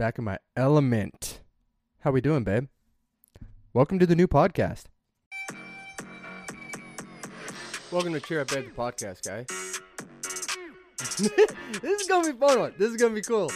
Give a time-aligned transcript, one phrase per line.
[0.00, 1.42] back in my element.
[1.98, 2.68] How we doing, babe?
[3.74, 4.84] Welcome to the new podcast.
[7.90, 9.44] Welcome to Cheer Up Babe, the podcast, guy.
[11.82, 12.72] this is gonna be fun one.
[12.78, 13.52] This is gonna be cool.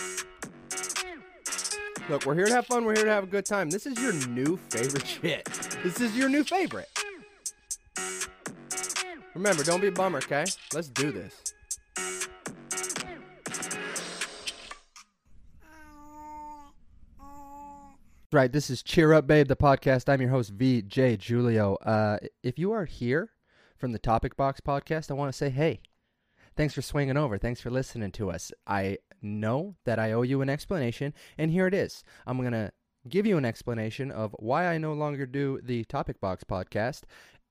[2.11, 2.85] Look, we're here to have fun.
[2.85, 3.71] We're here to have a good time.
[3.71, 5.47] This is your new favorite shit.
[5.83, 6.91] This is your new favorite.
[9.33, 10.45] Remember, don't be a bummer, okay?
[10.75, 11.44] Let's do this.
[18.35, 20.09] Right, this is Cheer Up Babe, the podcast.
[20.09, 21.77] I'm your host, VJ Julio.
[21.77, 23.31] Uh, if you are here
[23.77, 25.83] from the Topic Box podcast, I want to say, hey,
[26.57, 27.39] thanks for swinging over.
[27.39, 28.51] Thanks for listening to us.
[28.67, 32.03] I know that I owe you an explanation, and here it is.
[32.27, 32.73] I'm going to
[33.09, 37.03] give you an explanation of why I no longer do the Topic Box podcast,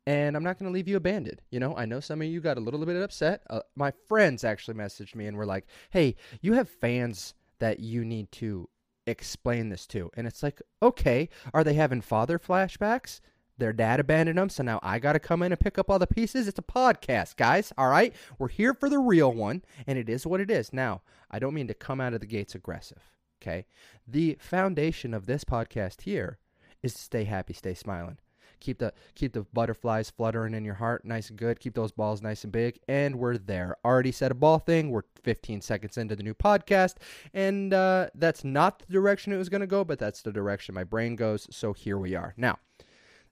[0.06, 1.42] and I'm not going to leave you abandoned.
[1.50, 3.44] You know, I know some of you got a little bit upset.
[3.50, 8.04] Uh, my friends actually messaged me and were like, hey, you have fans that you
[8.04, 8.68] need to
[9.08, 10.10] explain this to.
[10.16, 13.20] And it's like, okay, are they having father flashbacks?
[13.58, 16.00] Their dad abandoned them, so now I got to come in and pick up all
[16.00, 16.48] the pieces.
[16.48, 17.72] It's a podcast, guys.
[17.78, 20.74] All right, we're here for the real one, and it is what it is.
[20.74, 23.12] Now, I don't mean to come out of the gates aggressive.
[23.42, 23.66] Okay,
[24.08, 26.40] the foundation of this podcast here
[26.82, 28.18] is to stay happy, stay smiling
[28.64, 32.22] keep the keep the butterflies fluttering in your heart nice and good keep those balls
[32.22, 36.16] nice and big and we're there already said a ball thing we're 15 seconds into
[36.16, 36.96] the new podcast
[37.34, 40.74] and uh, that's not the direction it was going to go but that's the direction
[40.74, 42.58] my brain goes so here we are now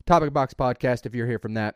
[0.06, 1.76] topic box podcast if you're here from that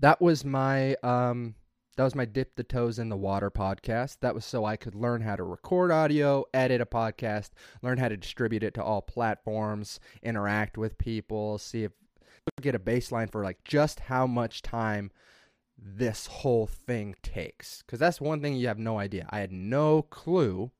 [0.00, 1.54] that was my um
[1.96, 4.18] that was my dip the toes in the water podcast.
[4.20, 8.08] That was so I could learn how to record audio, edit a podcast, learn how
[8.08, 11.92] to distribute it to all platforms, interact with people, see if
[12.60, 15.10] get a baseline for like just how much time
[15.78, 17.82] this whole thing takes.
[17.82, 19.26] Because that's one thing you have no idea.
[19.30, 20.70] I had no clue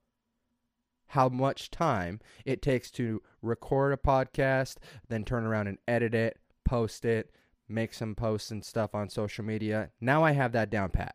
[1.08, 4.76] how much time it takes to record a podcast
[5.08, 7.30] then turn around and edit it post it
[7.68, 9.90] make some posts and stuff on social media.
[10.00, 11.14] Now i have that down pat.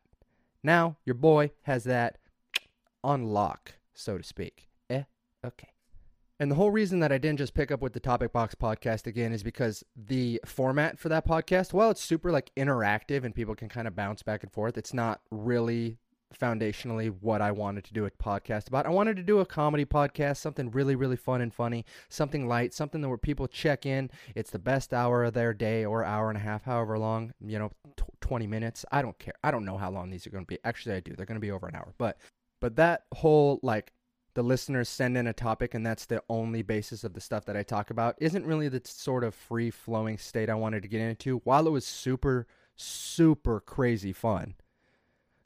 [0.64, 2.18] Now your boy has that
[3.04, 4.70] on lock so to speak.
[4.90, 5.04] Eh
[5.46, 5.71] okay
[6.42, 9.06] and the whole reason that I didn't just pick up with the Topic Box podcast
[9.06, 13.54] again is because the format for that podcast, while it's super like interactive and people
[13.54, 14.76] can kind of bounce back and forth.
[14.76, 16.00] It's not really
[16.36, 18.88] foundationally what I wanted to do a podcast about.
[18.88, 22.74] I wanted to do a comedy podcast, something really, really fun and funny, something light,
[22.74, 24.10] something that where people check in.
[24.34, 27.60] It's the best hour of their day or hour and a half, however long, you
[27.60, 28.84] know, t- 20 minutes.
[28.92, 29.36] I don't care.
[29.44, 30.58] I don't know how long these are going to be.
[30.64, 31.14] Actually, I do.
[31.16, 31.94] They're going to be over an hour.
[32.00, 32.18] But
[32.60, 33.92] but that whole like
[34.34, 37.58] the listeners send in a topic and that's the only basis of the stuff that
[37.58, 41.02] I talk about isn't really the sort of free flowing state I wanted to get
[41.02, 41.42] into.
[41.44, 44.56] While it was super, super crazy fun,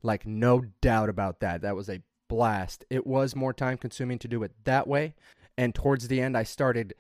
[0.04, 2.86] like no doubt about that, that was a blast.
[2.90, 5.16] It was more time consuming to do it that way.
[5.58, 6.94] And towards the end, I started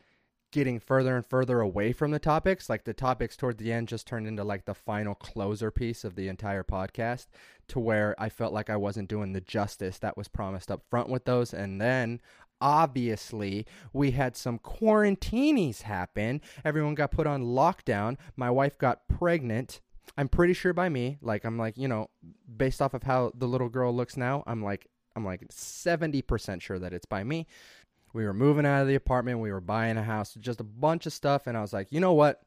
[0.56, 2.70] getting further and further away from the topics.
[2.70, 6.16] Like the topics toward the end just turned into like the final closer piece of
[6.16, 7.28] the entire podcast
[7.68, 11.10] to where I felt like I wasn't doing the justice that was promised up front
[11.10, 11.54] with those.
[11.54, 12.22] And then
[12.62, 16.40] obviously we had some quarantinies happen.
[16.64, 18.16] Everyone got put on lockdown.
[18.38, 19.82] My wife got pregnant.
[20.18, 21.18] I'm pretty sure by me.
[21.22, 22.10] Like I'm like, you know,
[22.56, 26.80] based off of how the little girl looks now, I'm like I'm like 70% sure
[26.80, 27.48] that it's by me.
[28.16, 29.40] We were moving out of the apartment.
[29.40, 31.48] We were buying a house, just a bunch of stuff.
[31.48, 32.42] And I was like, you know what?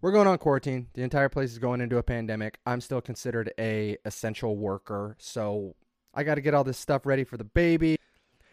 [0.00, 0.86] We're going on quarantine.
[0.94, 2.60] The entire place is going into a pandemic.
[2.64, 5.74] I'm still considered a essential worker, so
[6.14, 7.98] I got to get all this stuff ready for the baby.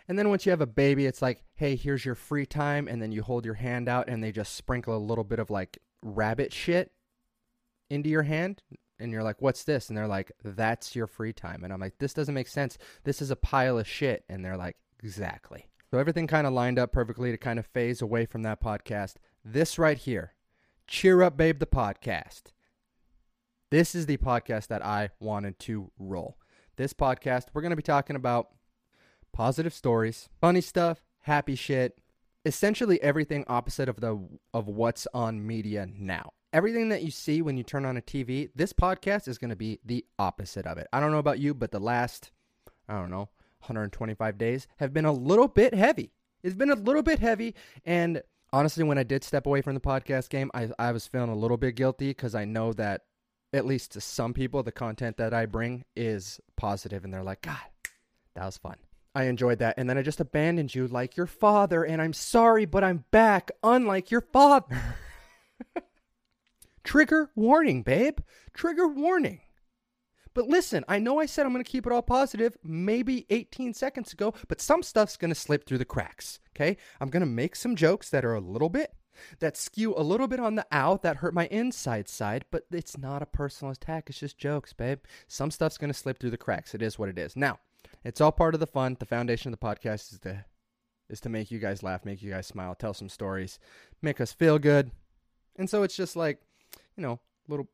[0.08, 3.00] And then once you have a baby, it's like, hey, here's your free time, and
[3.00, 5.78] then you hold your hand out, and they just sprinkle a little bit of like
[6.02, 6.92] rabbit shit
[7.92, 8.64] into your hand,
[8.98, 9.90] and you're like, what's this?
[9.90, 11.64] And they're like, that's your free time.
[11.64, 12.80] And I'm like, this doesn't make sense.
[13.04, 14.24] This is a pile of shit.
[14.28, 15.68] And they're like, exactly.
[15.96, 19.14] So everything kind of lined up perfectly to kind of phase away from that podcast.
[19.46, 20.34] This right here,
[20.88, 22.52] Cheer Up Babe, the podcast.
[23.72, 26.38] This is the podcast that I wanted to roll.
[26.76, 28.50] This podcast, we're going to be talking about
[29.32, 31.98] positive stories, funny stuff, happy shit,
[32.44, 34.20] essentially everything opposite of the
[34.54, 36.34] of what's on media now.
[36.52, 39.56] Everything that you see when you turn on a TV, this podcast is going to
[39.56, 40.88] be the opposite of it.
[40.92, 42.32] I don't know about you, but the last
[42.90, 43.30] I don't know,
[43.66, 46.12] 125 days have been a little bit heavy.
[46.44, 47.56] It's been a little bit heavy.
[47.84, 48.22] And
[48.54, 51.36] honestly, when I did step away from the podcast game, I, I was feeling a
[51.36, 53.02] little bit guilty because I know that,
[53.54, 57.42] at least to some people, the content that I bring is positive and they're like,
[57.42, 57.58] God,
[58.36, 58.76] that was fun.
[59.16, 59.76] I enjoyed that.
[59.78, 61.84] And then I just abandoned you like your father.
[61.84, 64.82] And I'm sorry, but I'm back, unlike your father.
[66.84, 68.20] Trigger warning, babe.
[68.54, 69.40] Trigger warning.
[70.36, 73.74] But listen, I know I said I'm going to keep it all positive maybe 18
[73.74, 76.40] seconds ago, but some stuff's going to slip through the cracks.
[76.56, 76.78] Okay?
[77.02, 78.94] I'm going to make some jokes that are a little bit
[79.40, 82.98] that skew a little bit on the out that hurt my inside side, but it's
[82.98, 84.10] not a personal attack.
[84.10, 85.00] It's just jokes, babe.
[85.28, 86.76] Some stuff's going to slip through the cracks.
[86.76, 87.36] It is what it is.
[87.38, 87.60] Now,
[88.04, 88.98] it's all part of the fun.
[89.00, 90.46] The foundation of the podcast is to
[91.08, 93.60] is to make you guys laugh, make you guys smile, tell some stories,
[94.02, 94.90] make us feel good.
[95.56, 96.42] And so it's just like,
[96.98, 97.68] you know, little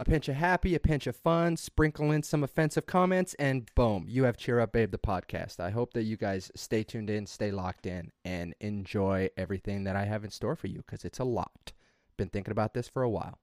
[0.00, 4.06] a pinch of happy, a pinch of fun, sprinkle in some offensive comments, and boom,
[4.08, 5.60] you have Cheer Up Babe, the podcast.
[5.60, 9.96] I hope that you guys stay tuned in, stay locked in, and enjoy everything that
[9.96, 11.72] I have in store for you because it's a lot.
[12.16, 13.40] Been thinking about this for a while.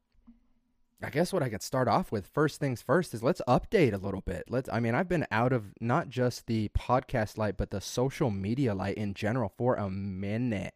[1.04, 3.98] I guess what I could start off with first things first is let's update a
[3.98, 4.46] little bit.
[4.50, 8.32] Let's I mean, I've been out of not just the podcast light, but the social
[8.32, 10.74] media light in general for a minute.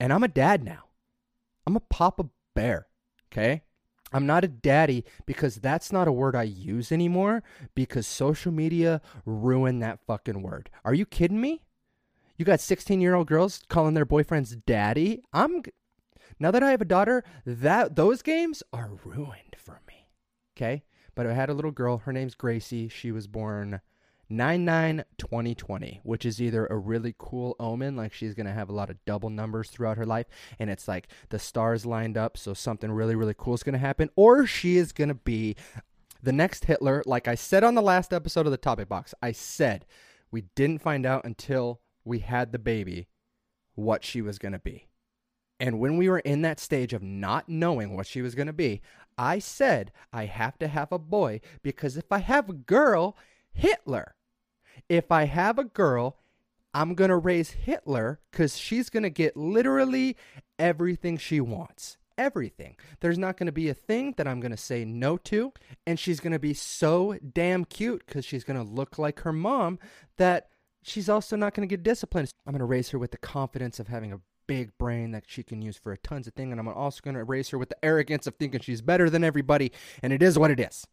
[0.00, 0.84] And I'm a dad now.
[1.66, 2.86] I'm a papa bear,
[3.30, 3.64] okay?
[4.12, 7.42] I'm not a daddy because that's not a word I use anymore
[7.74, 10.70] because social media ruined that fucking word.
[10.84, 11.62] Are you kidding me?
[12.36, 15.22] You got 16 year old girls calling their boyfriends daddy?
[15.32, 15.62] I'm
[16.38, 20.08] now that I have a daughter, that those games are ruined for me.
[20.56, 20.84] Okay?
[21.14, 22.88] But I had a little girl, her name's Gracie.
[22.88, 23.80] She was born
[24.30, 28.68] 9 9 2020, which is either a really cool omen, like she's going to have
[28.68, 30.26] a lot of double numbers throughout her life,
[30.58, 33.78] and it's like the stars lined up, so something really, really cool is going to
[33.78, 35.56] happen, or she is going to be
[36.22, 37.02] the next Hitler.
[37.06, 39.86] Like I said on the last episode of the topic box, I said
[40.30, 43.08] we didn't find out until we had the baby
[43.74, 44.88] what she was going to be.
[45.60, 48.52] And when we were in that stage of not knowing what she was going to
[48.52, 48.80] be,
[49.16, 53.16] I said, I have to have a boy because if I have a girl,
[53.52, 54.14] Hitler
[54.88, 56.16] if I have a girl,
[56.74, 60.16] I'm going to raise Hitler because she's going to get literally
[60.58, 61.96] everything she wants.
[62.16, 62.76] Everything.
[63.00, 65.52] There's not going to be a thing that I'm going to say no to.
[65.86, 69.32] And she's going to be so damn cute because she's going to look like her
[69.32, 69.78] mom
[70.16, 70.48] that
[70.82, 72.30] she's also not going to get disciplined.
[72.46, 75.44] I'm going to raise her with the confidence of having a big brain that she
[75.44, 76.50] can use for tons of things.
[76.50, 79.22] And I'm also going to raise her with the arrogance of thinking she's better than
[79.22, 79.70] everybody.
[80.02, 80.86] And it is what it is.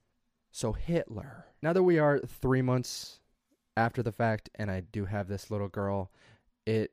[0.51, 1.45] So, Hitler.
[1.62, 3.19] Now that we are three months
[3.77, 6.12] after the fact and I do have this little girl,
[6.66, 6.92] it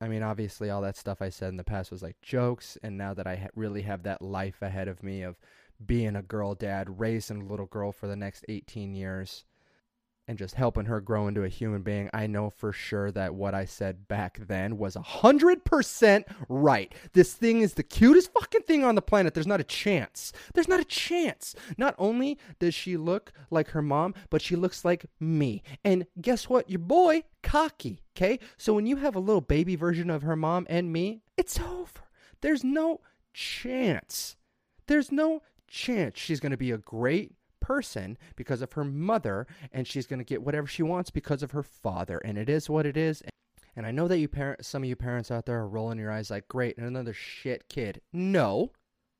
[0.00, 2.98] I mean, obviously, all that stuff I said in the past was like jokes, and
[2.98, 5.36] now that I ha- really have that life ahead of me of
[5.84, 9.44] being a girl dad, raising a little girl for the next 18 years,
[10.28, 13.54] and just helping her grow into a human being, I know for sure that what
[13.54, 16.94] I said back then was 100% right.
[17.12, 19.34] This thing is the cutest fucking thing on the planet.
[19.34, 20.32] There's not a chance.
[20.54, 21.54] There's not a chance.
[21.76, 25.62] Not only does she look like her mom, but she looks like me.
[25.84, 26.70] And guess what?
[26.70, 28.38] Your boy, cocky, okay?
[28.56, 32.02] So when you have a little baby version of her mom and me, it's over.
[32.40, 33.00] There's no
[33.34, 34.36] chance.
[34.86, 37.32] There's no chance she's going to be a great
[37.72, 41.52] person because of her mother, and she's going to get whatever she wants because of
[41.52, 42.18] her father.
[42.18, 43.22] And it is what it is.
[43.74, 46.12] And I know that you parent, some of you parents out there are rolling your
[46.12, 48.02] eyes like, great, another shit kid.
[48.12, 48.72] No,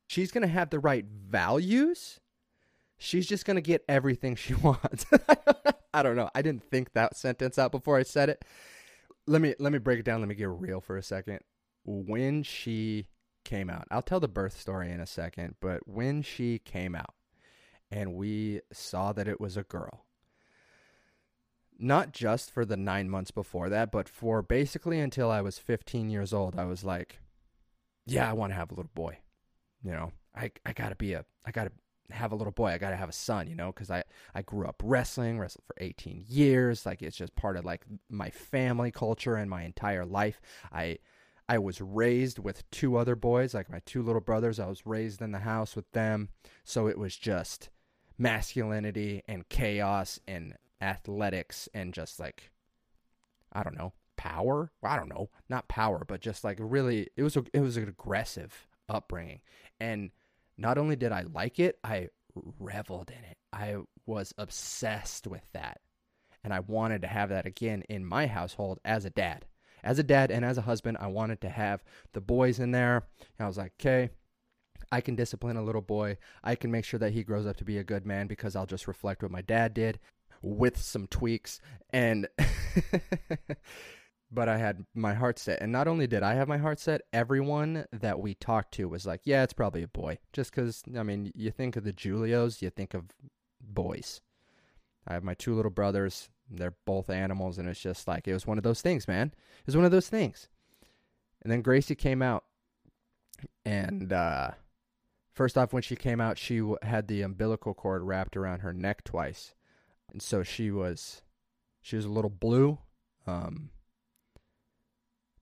[0.07, 2.21] she's going to have the right values.
[2.99, 5.07] She's just going to get everything she wants.
[5.95, 6.29] I don't know.
[6.35, 8.45] I didn't think that sentence out before I said it.
[9.27, 10.21] Let me let me break it down.
[10.21, 11.41] Let me get real for a second.
[11.85, 13.07] When she
[13.45, 17.15] came out, I'll tell the birth story in a second, but when she came out,
[17.93, 20.07] and we saw that it was a girl.
[21.79, 26.09] Not just for the nine months before that, but for basically until I was 15
[26.09, 27.19] years old, I was like,
[28.07, 29.19] yeah, I want to have a little boy.
[29.85, 31.73] You know, I, I gotta be a, I gotta
[32.11, 32.69] have a little boy.
[32.69, 35.75] I gotta have a son, you know, because I, I grew up wrestling, wrestled for
[35.79, 36.87] 18 years.
[36.87, 40.41] Like it's just part of like my family culture and my entire life.
[40.73, 40.99] I,
[41.49, 44.59] I was raised with two other boys, like my two little brothers.
[44.59, 46.31] I was raised in the house with them.
[46.65, 47.69] So it was just,
[48.23, 52.51] masculinity and chaos and athletics and just like
[53.53, 54.71] I don't know, power.
[54.83, 57.89] I don't know, not power, but just like really it was a, it was an
[57.89, 59.41] aggressive upbringing.
[59.81, 60.11] And
[60.57, 62.09] not only did I like it, I
[62.59, 63.37] reveled in it.
[63.53, 63.77] I
[64.07, 65.81] was obsessed with that.
[66.45, 69.47] And I wanted to have that again in my household as a dad.
[69.85, 73.05] As a dad and as a husband, I wanted to have the boys in there.
[73.19, 74.11] And I was like, okay,
[74.93, 76.19] I can discipline a little boy.
[76.45, 78.67] I can make sure that he grows up to be a good man because I'll
[78.67, 79.99] just reflect what my dad did
[80.43, 81.61] with some tweaks.
[81.91, 82.29] And,
[84.31, 85.63] but I had my heart set.
[85.63, 89.07] And not only did I have my heart set, everyone that we talked to was
[89.07, 90.19] like, yeah, it's probably a boy.
[90.35, 93.07] Just because, I mean, you think of the Julios, you think of
[93.63, 94.21] boys.
[95.07, 96.29] I have my two little brothers.
[96.51, 97.57] They're both animals.
[97.57, 99.29] And it's just like, it was one of those things, man.
[99.61, 100.49] It was one of those things.
[101.41, 102.45] And then Gracie came out.
[103.65, 104.51] And, uh,
[105.33, 109.03] First off, when she came out, she had the umbilical cord wrapped around her neck
[109.03, 109.55] twice,
[110.11, 111.23] and so she was
[111.81, 112.79] she was a little blue.
[113.27, 113.71] Um,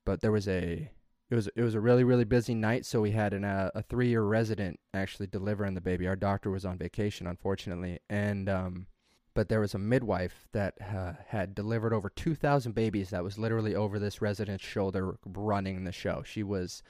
[0.05, 0.93] but there was a
[1.29, 3.83] it was it was a really really busy night, so we had an, uh, a
[3.83, 6.07] three year resident actually delivering the baby.
[6.07, 8.87] Our doctor was on vacation, unfortunately, and um,
[9.35, 13.11] but there was a midwife that uh, had delivered over two thousand babies.
[13.11, 16.23] That was literally over this resident's shoulder, running the show.
[16.25, 16.83] She was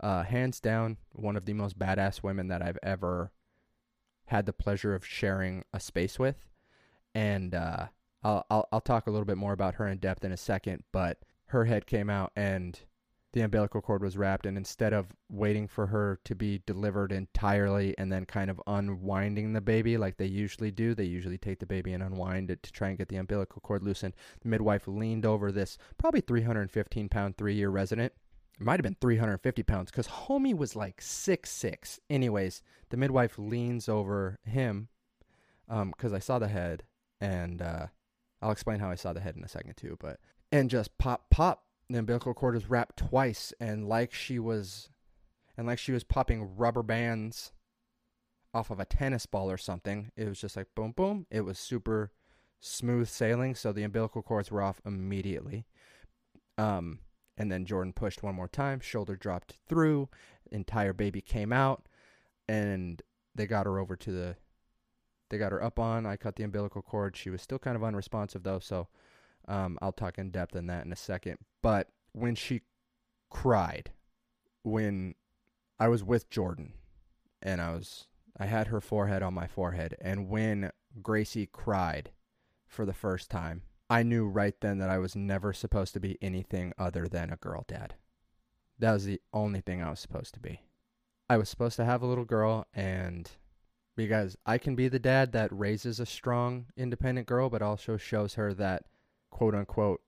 [0.00, 3.32] uh, hands down one of the most badass women that I've ever
[4.26, 6.48] had the pleasure of sharing a space with,
[7.14, 7.86] and uh,
[8.22, 10.82] I'll, I'll I'll talk a little bit more about her in depth in a second.
[10.92, 12.80] But her head came out and
[13.34, 17.92] the umbilical cord was wrapped and instead of waiting for her to be delivered entirely
[17.98, 21.66] and then kind of unwinding the baby like they usually do they usually take the
[21.66, 25.26] baby and unwind it to try and get the umbilical cord loosened the midwife leaned
[25.26, 28.12] over this probably 315 pound three year resident
[28.58, 32.00] it might have been 350 pounds because homie was like six six.
[32.08, 34.88] Anyways the midwife leans over him
[35.66, 36.84] because um, i saw the head
[37.20, 37.86] and uh,
[38.40, 40.20] i'll explain how i saw the head in a second too but
[40.52, 44.90] and just pop pop the umbilical cord is wrapped twice and like she was
[45.56, 47.52] and like she was popping rubber bands
[48.52, 51.58] off of a tennis ball or something it was just like boom boom it was
[51.58, 52.12] super
[52.60, 55.66] smooth sailing so the umbilical cords were off immediately.
[56.56, 57.00] Um
[57.36, 60.08] and then jordan pushed one more time shoulder dropped through
[60.50, 61.86] entire baby came out
[62.48, 63.02] and
[63.34, 64.36] they got her over to the
[65.30, 67.84] they got her up on i cut the umbilical cord she was still kind of
[67.84, 68.88] unresponsive though so
[69.46, 71.38] um, I'll talk in depth on that in a second.
[71.62, 72.62] But when she
[73.30, 73.92] cried,
[74.62, 75.14] when
[75.78, 76.74] I was with Jordan
[77.42, 78.06] and I was
[78.38, 80.72] I had her forehead on my forehead and when
[81.02, 82.10] Gracie cried
[82.66, 86.18] for the first time, I knew right then that I was never supposed to be
[86.22, 87.94] anything other than a girl dad.
[88.78, 90.62] That was the only thing I was supposed to be.
[91.28, 93.30] I was supposed to have a little girl and
[93.96, 98.34] because I can be the dad that raises a strong independent girl but also shows
[98.34, 98.84] her that
[99.30, 100.02] quote unquote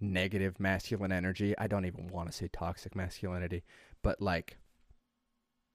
[0.00, 1.56] negative masculine energy.
[1.58, 3.62] I don't even want to say toxic masculinity,
[4.02, 4.58] but like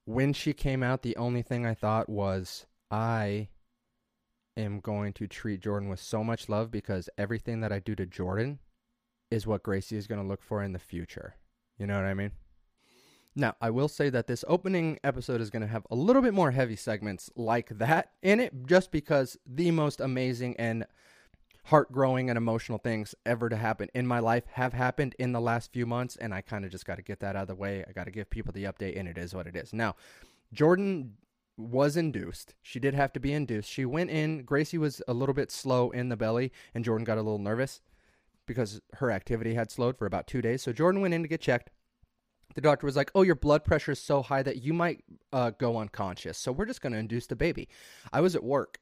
[0.04, 3.48] when she came out, the only thing I thought was I
[4.60, 8.06] am going to treat Jordan with so much love because everything that I do to
[8.06, 8.60] Jordan
[9.30, 11.34] is what Gracie is going to look for in the future.
[11.78, 12.32] You know what I mean?
[13.36, 16.34] Now, I will say that this opening episode is going to have a little bit
[16.34, 20.84] more heavy segments like that in it, just because the most amazing and
[21.66, 25.40] heart growing and emotional things ever to happen in my life have happened in the
[25.40, 27.54] last few months, and I kind of just got to get that out of the
[27.54, 27.84] way.
[27.88, 29.72] I got to give people the update, and it is what it is.
[29.72, 29.94] Now,
[30.52, 31.14] Jordan
[31.60, 32.54] was induced.
[32.62, 33.70] She did have to be induced.
[33.70, 34.42] She went in.
[34.42, 37.80] Gracie was a little bit slow in the belly, and Jordan got a little nervous
[38.46, 40.62] because her activity had slowed for about two days.
[40.62, 41.70] So Jordan went in to get checked.
[42.54, 45.50] The doctor was like, "Oh, your blood pressure is so high that you might uh,
[45.50, 46.36] go unconscious.
[46.36, 47.68] So we're just going to induce the baby."
[48.12, 48.80] I was at work.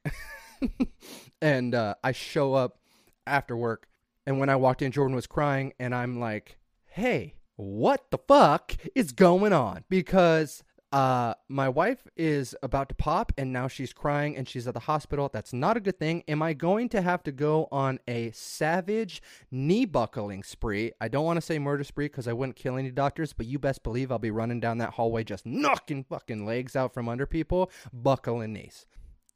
[1.42, 2.78] and uh, I show up
[3.26, 3.88] after work,
[4.26, 8.75] and when I walked in, Jordan was crying, and I'm like, "Hey, what the fuck
[8.94, 14.37] is going on?" Because uh, my wife is about to pop, and now she's crying,
[14.37, 15.28] and she's at the hospital.
[15.30, 16.25] That's not a good thing.
[16.26, 20.92] Am I going to have to go on a savage knee buckling spree?
[21.00, 23.59] I don't want to say murder spree because I wouldn't kill any doctors, but you
[23.59, 27.26] best believe I'll be running down that hallway just knocking fucking legs out from under
[27.26, 28.87] people, buckling knees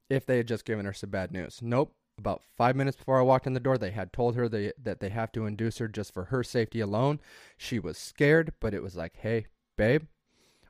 [0.09, 1.61] if they had just given her some bad news.
[1.63, 1.95] Nope.
[2.19, 5.01] About five minutes before I walked in the door, they had told her they, that
[5.01, 7.21] they have to induce her just for her safety alone.
[7.57, 9.47] She was scared, but it was like, hey,
[9.79, 10.05] babe,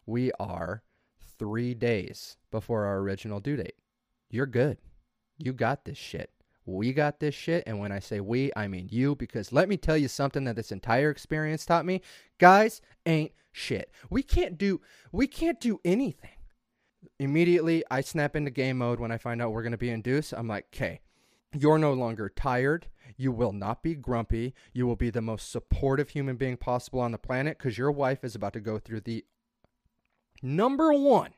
[0.07, 0.83] we are
[1.39, 3.77] three days before our original due date.
[4.31, 4.79] You're good.
[5.39, 6.31] You got this shit.
[6.65, 7.65] We got this shit.
[7.67, 10.57] And when I say we, I mean you, because let me tell you something that
[10.57, 12.03] this entire experience taught me.
[12.39, 13.91] Guys ain't shit.
[14.11, 14.81] We can't do
[15.11, 16.31] we can't do anything
[17.19, 20.33] immediately I snap into game mode when I find out we're to be induced.
[20.33, 21.01] I'm like, okay,
[21.53, 22.87] you're no longer tired.
[23.17, 24.55] You will not be grumpy.
[24.73, 28.25] You will be the most supportive human being possible on the planet because your wife
[28.25, 29.25] is about to go through the
[30.43, 31.33] number one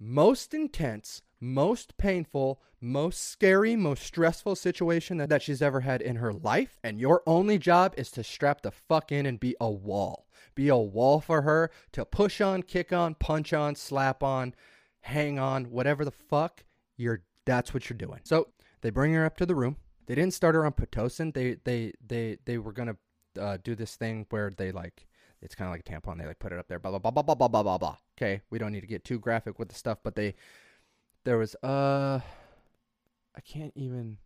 [0.00, 6.16] most intense, most painful, most scary, most stressful situation that, that she's ever had in
[6.16, 6.78] her life.
[6.84, 10.68] And your only job is to strap the fuck in and be a wall be
[10.68, 14.52] a wall for her to push on, kick on, punch on, slap on,
[15.02, 16.64] hang on, whatever the fuck.
[16.96, 18.20] You're that's what you're doing.
[18.24, 18.48] So
[18.80, 19.76] they bring her up to the room.
[20.06, 21.32] They didn't start her on pitocin.
[21.32, 22.96] They they they they were gonna
[23.40, 25.06] uh, do this thing where they like
[25.40, 26.18] it's kind of like a tampon.
[26.18, 26.78] They like put it up there.
[26.78, 27.96] Blah blah blah blah blah blah blah blah.
[28.16, 30.34] Okay, we don't need to get too graphic with the stuff, but they
[31.24, 32.20] there was uh
[33.36, 34.18] I can't even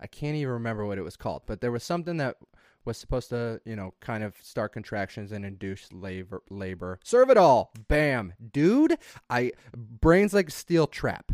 [0.00, 2.36] I can't even remember what it was called, but there was something that
[2.84, 6.42] was supposed to, you know, kind of start contractions and induce labor.
[6.50, 6.98] labor.
[7.04, 8.98] Cervidil, bam, dude.
[9.30, 11.32] I brains like a steel trap.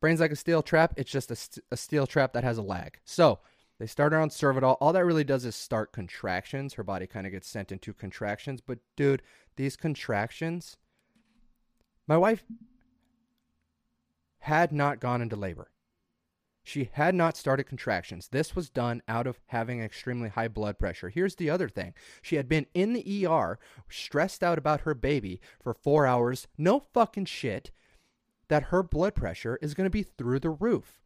[0.00, 0.94] Brains like a steel trap.
[0.96, 2.98] It's just a, st- a steel trap that has a lag.
[3.04, 3.38] So
[3.82, 4.76] they start her on Cervidil.
[4.80, 6.74] All that really does is start contractions.
[6.74, 8.60] Her body kind of gets sent into contractions.
[8.60, 9.22] But dude,
[9.56, 10.76] these contractions,
[12.06, 12.44] my wife
[14.38, 15.72] had not gone into labor.
[16.62, 18.28] She had not started contractions.
[18.28, 21.08] This was done out of having extremely high blood pressure.
[21.08, 23.58] Here's the other thing she had been in the ER,
[23.90, 26.46] stressed out about her baby for four hours.
[26.56, 27.72] No fucking shit
[28.46, 31.01] that her blood pressure is going to be through the roof.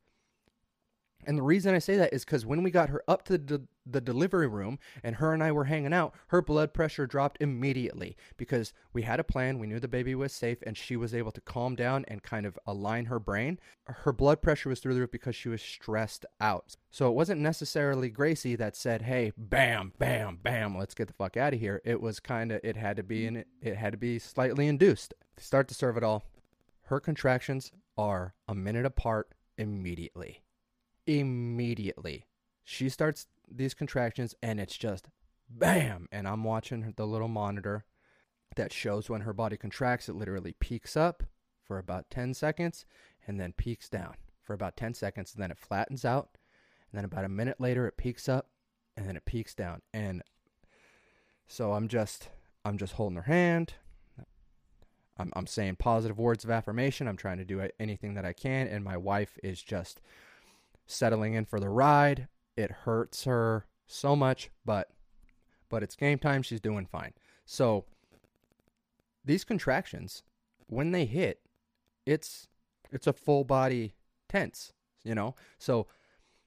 [1.27, 3.63] And the reason I say that is because when we got her up to the,
[3.85, 8.17] the delivery room and her and I were hanging out, her blood pressure dropped immediately
[8.37, 9.59] because we had a plan.
[9.59, 12.47] We knew the baby was safe and she was able to calm down and kind
[12.47, 13.59] of align her brain.
[13.87, 16.77] Her blood pressure was through the roof because she was stressed out.
[16.91, 21.37] So it wasn't necessarily Gracie that said, hey, bam, bam, bam, let's get the fuck
[21.37, 21.83] out of here.
[21.85, 25.13] It was kind of, it had to be in it had to be slightly induced.
[25.39, 26.23] Start to Cervidil.
[26.85, 30.43] Her contractions are a minute apart immediately
[31.07, 32.27] immediately.
[32.65, 35.09] She starts these contractions and it's just
[35.49, 36.09] bam.
[36.11, 37.85] And I'm watching the little monitor
[38.57, 40.09] that shows when her body contracts.
[40.09, 41.23] It literally peaks up
[41.63, 42.85] for about 10 seconds
[43.27, 45.35] and then peaks down for about 10 seconds.
[45.35, 46.31] And then it flattens out.
[46.91, 48.49] And then about a minute later, it peaks up
[48.97, 49.83] and then it peaks down.
[49.93, 50.23] And
[51.47, 52.31] so I'm just,
[52.65, 53.75] I'm just holding her hand.
[55.19, 57.09] I'm, I'm saying positive words of affirmation.
[57.09, 58.67] I'm trying to do anything that I can.
[58.67, 60.01] And my wife is just
[60.87, 62.29] settling in for the ride.
[62.57, 64.91] It hurts her so much, but
[65.69, 66.43] but it's game time.
[66.43, 67.13] She's doing fine.
[67.45, 67.85] So
[69.25, 70.23] these contractions,
[70.67, 71.41] when they hit,
[72.05, 72.49] it's
[72.93, 73.95] it's a full body
[74.29, 74.73] tense,
[75.05, 75.35] you know.
[75.59, 75.87] So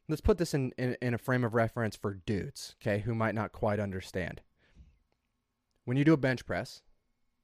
[0.07, 3.35] let's put this in, in, in a frame of reference for dudes, okay, who might
[3.35, 4.41] not quite understand.
[5.85, 6.81] When you do a bench press,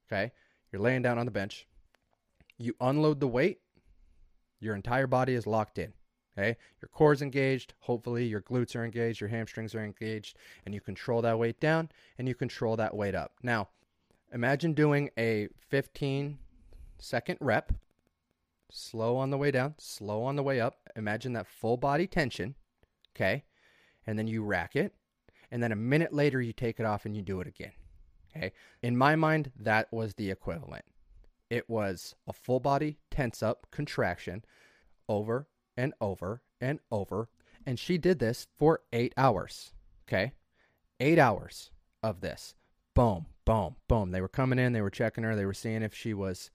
[0.08, 0.32] okay,
[0.72, 1.68] you're laying down on the bench,
[2.58, 3.60] you unload the weight,
[4.60, 5.94] your entire body is locked in.
[6.38, 7.74] Okay, your core's engaged.
[7.80, 11.90] Hopefully, your glutes are engaged, your hamstrings are engaged, and you control that weight down
[12.18, 13.34] and you control that weight up.
[13.42, 13.70] Now,
[14.34, 16.38] imagine doing a 15
[16.98, 17.72] second rep,
[18.70, 20.78] slow on the way down, slow on the way up.
[20.98, 22.56] Imagine that full body tension.
[23.16, 23.46] Okay,
[24.06, 24.94] and then you rack it,
[25.52, 27.72] and then a minute later, you take it off and you do it again.
[28.36, 28.52] Okay,
[28.84, 30.84] in my mind, that was the equivalent.
[31.50, 34.44] It was a full body tense up contraction
[35.08, 37.30] over and over and over.
[37.66, 39.74] And she did this for eight hours.
[40.08, 40.34] Okay.
[41.00, 41.72] Eight hours
[42.04, 42.56] of this.
[42.94, 44.12] Boom, boom, boom.
[44.12, 46.50] They were coming in, they were checking her, they were seeing if she was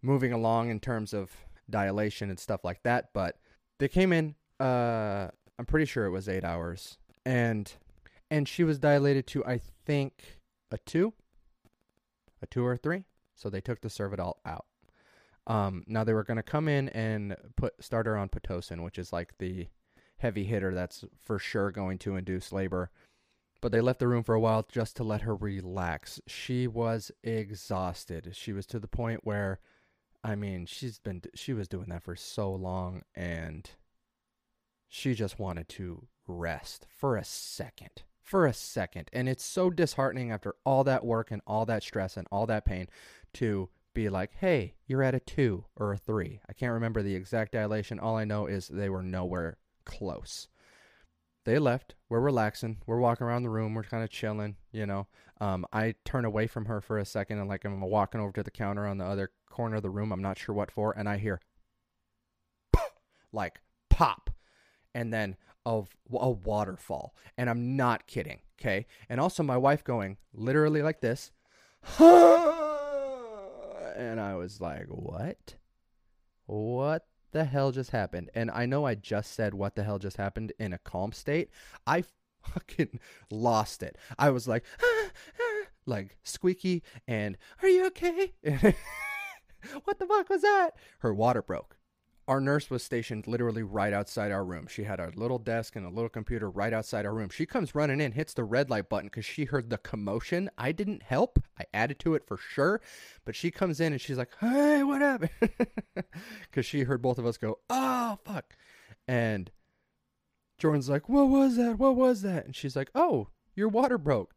[0.00, 1.30] moving along in terms of
[1.68, 3.10] dilation and stuff like that.
[3.12, 3.36] But
[3.78, 6.98] they came in, uh, I'm pretty sure it was eight hours.
[7.26, 7.70] And
[8.30, 11.14] and she was dilated to I think a two.
[12.40, 13.04] A two or three.
[13.34, 14.66] So they took the Cervidil out.
[15.48, 18.98] Um, now they were going to come in and put start her on pitocin, which
[18.98, 19.68] is like the
[20.18, 22.90] heavy hitter that's for sure going to induce labor.
[23.60, 26.20] But they left the room for a while just to let her relax.
[26.28, 28.30] She was exhausted.
[28.34, 29.58] She was to the point where,
[30.22, 33.68] I mean, she's been she was doing that for so long, and
[34.86, 39.08] she just wanted to rest for a second for a second.
[39.12, 42.66] And it's so disheartening after all that work and all that stress and all that
[42.66, 42.88] pain
[43.34, 46.40] to be like, hey, you're at a two or a three.
[46.48, 47.98] I can't remember the exact dilation.
[47.98, 50.48] All I know is they were nowhere close.
[51.44, 51.94] They left.
[52.08, 52.78] We're relaxing.
[52.86, 53.74] We're walking around the room.
[53.74, 55.06] We're kind of chilling, you know.
[55.40, 58.42] Um, I turn away from her for a second and like I'm walking over to
[58.42, 60.12] the counter on the other corner of the room.
[60.12, 60.92] I'm not sure what for.
[60.96, 61.40] And I hear
[63.32, 64.30] like pop
[64.94, 67.14] and then of a waterfall.
[67.36, 68.40] And I'm not kidding.
[68.60, 68.86] Okay.
[69.08, 71.30] And also my wife going literally like this
[73.98, 75.56] and I was like, "What?
[76.46, 80.16] What the hell just happened?" And I know I just said what the hell just
[80.16, 81.50] happened in a calm state.
[81.86, 82.04] I
[82.42, 83.96] fucking lost it.
[84.18, 84.64] I was like,
[85.86, 88.34] like squeaky and "Are you okay?"
[89.84, 90.70] what the fuck was that?
[91.00, 91.77] Her water broke
[92.28, 94.66] our nurse was stationed literally right outside our room.
[94.66, 97.30] She had a little desk and a little computer right outside our room.
[97.30, 100.50] She comes running in, hits the red light button because she heard the commotion.
[100.58, 101.42] I didn't help.
[101.58, 102.82] I added to it for sure.
[103.24, 105.30] But she comes in and she's like, hey, what happened?
[106.42, 108.54] Because she heard both of us go, oh, fuck.
[109.06, 109.50] And
[110.58, 111.78] Jordan's like, what was that?
[111.78, 112.44] What was that?
[112.44, 114.34] And she's like, oh, your water broke.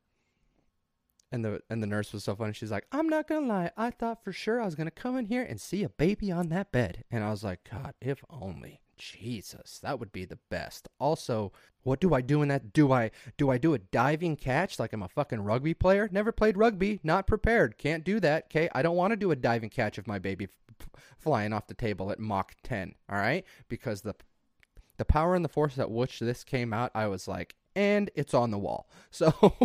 [1.31, 2.53] And the and the nurse was so funny.
[2.53, 3.71] She's like, "I'm not gonna lie.
[3.77, 6.49] I thought for sure I was gonna come in here and see a baby on
[6.49, 10.87] that bed." And I was like, "God, if only." Jesus, that would be the best.
[10.99, 12.71] Also, what do I do in that?
[12.71, 16.07] Do I do I do a diving catch like I'm a fucking rugby player?
[16.11, 17.77] Never played rugby, not prepared.
[17.79, 18.45] Can't do that.
[18.45, 20.47] Okay, I don't want to do a diving catch of my baby
[20.79, 22.93] f- flying off the table at Mach 10.
[23.09, 24.13] All right, because the
[24.97, 28.35] the power and the force at which this came out, I was like, and it's
[28.35, 28.87] on the wall.
[29.09, 29.57] So,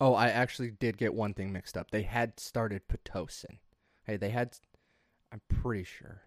[0.00, 1.90] oh, I actually did get one thing mixed up.
[1.90, 3.58] They had started Pitocin.
[4.04, 4.56] Hey, they had,
[5.30, 6.22] I'm pretty sure.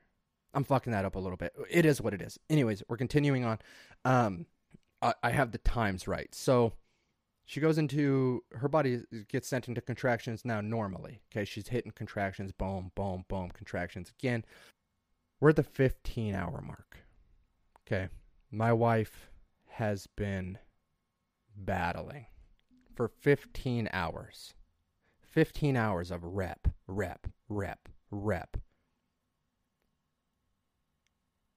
[0.54, 1.54] I'm fucking that up a little bit.
[1.70, 2.40] It is what it is.
[2.50, 3.58] Anyways, we're continuing on.
[4.06, 4.46] Um,
[5.02, 6.34] I, I have the times right.
[6.34, 6.74] So,
[7.46, 11.22] she goes into her body gets sent into contractions now normally.
[11.32, 14.46] Okay, she's hitting contractions, boom, boom, boom, contractions again.
[15.42, 17.00] We're at the 15 hour mark.
[17.86, 18.08] Okay,
[18.50, 19.30] my wife
[19.68, 20.58] has been
[21.58, 22.28] battling
[22.96, 24.54] for 15 hours.
[25.22, 28.58] 15 hours of rep, rep, rep, rep.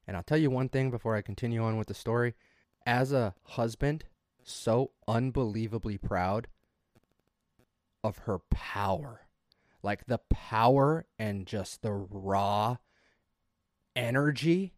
[0.06, 2.34] And I'll tell you one thing before I continue on with the story.
[2.86, 4.04] As a husband,
[4.42, 6.46] so unbelievably proud
[8.04, 9.22] of her power.
[9.82, 12.76] Like the power and just the raw
[13.94, 14.74] energy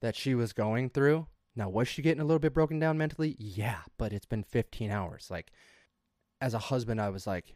[0.00, 1.26] that she was going through.
[1.56, 3.34] Now, was she getting a little bit broken down mentally?
[3.38, 5.26] Yeah, but it's been 15 hours.
[5.28, 5.50] Like,
[6.40, 7.54] as a husband, I was like,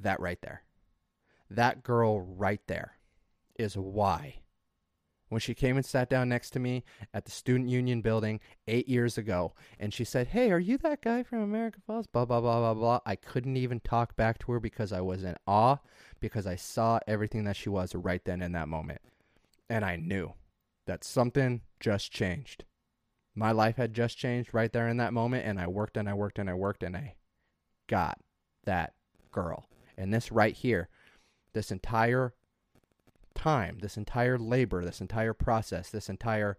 [0.00, 0.62] that right there.
[1.50, 2.92] That girl right there
[3.58, 4.36] is why.
[5.28, 6.84] When she came and sat down next to me
[7.14, 11.00] at the student union building eight years ago and she said hey are you that
[11.00, 12.06] guy from American Falls?
[12.06, 13.00] Blah blah blah blah blah.
[13.06, 15.78] I couldn't even talk back to her because i was in awe
[16.20, 19.00] because i saw everything that she was right then in that moment.
[19.70, 20.34] And i knew
[20.86, 22.64] that something just changed.
[23.34, 26.14] My life had just changed right there in that moment and i worked and i
[26.14, 27.14] worked and i worked and i
[27.88, 28.18] got
[28.64, 28.94] that
[29.30, 29.66] girl
[29.96, 30.88] and this right here
[31.52, 32.34] this entire
[33.34, 36.58] time, this entire labor, this entire process, this entire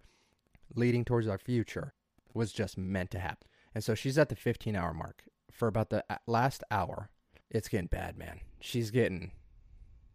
[0.75, 1.93] leading towards our future
[2.33, 3.47] was just meant to happen.
[3.75, 5.23] And so she's at the 15 hour mark.
[5.51, 7.09] For about the uh, last hour,
[7.49, 8.39] it's getting bad, man.
[8.59, 9.31] She's getting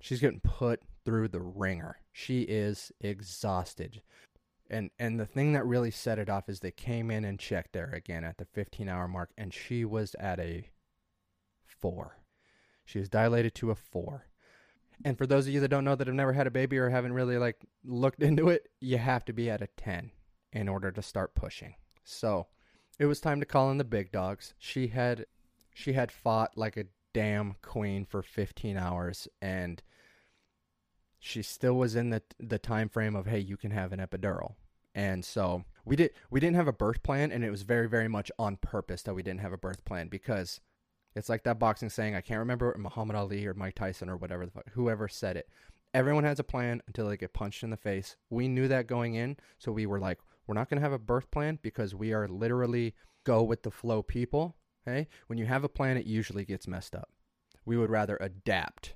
[0.01, 1.99] she's getting put through the ringer.
[2.13, 4.03] She is exhausted.
[4.69, 7.73] And and the thing that really set it off is they came in and checked
[7.73, 10.69] there again at the 15 hour mark and she was at a
[11.81, 12.19] 4.
[12.85, 14.27] She was dilated to a 4.
[15.05, 16.89] And for those of you that don't know that have never had a baby or
[16.89, 20.11] haven't really like looked into it, you have to be at a 10
[20.53, 21.75] in order to start pushing.
[22.05, 22.47] So,
[22.99, 24.55] it was time to call in the big dogs.
[24.59, 25.27] She had
[25.73, 29.83] she had fought like a damn queen for 15 hours and
[31.21, 34.55] she still was in the the time frame of hey, you can have an epidural.
[34.95, 38.09] And so, we did we didn't have a birth plan and it was very very
[38.09, 40.61] much on purpose that we didn't have a birth plan because
[41.15, 44.47] it's like that boxing saying, I can't remember Muhammad Ali or Mike Tyson or whatever
[44.47, 45.49] the fuck, whoever said it.
[45.95, 48.17] Everyone has a plan until they get punched in the face.
[48.31, 50.99] We knew that going in, so we were like, we're not going to have a
[50.99, 52.95] birth plan because we are literally
[53.25, 54.57] go with the flow people.
[54.87, 55.09] Okay?
[55.27, 57.11] When you have a plan, it usually gets messed up.
[57.65, 58.95] We would rather adapt.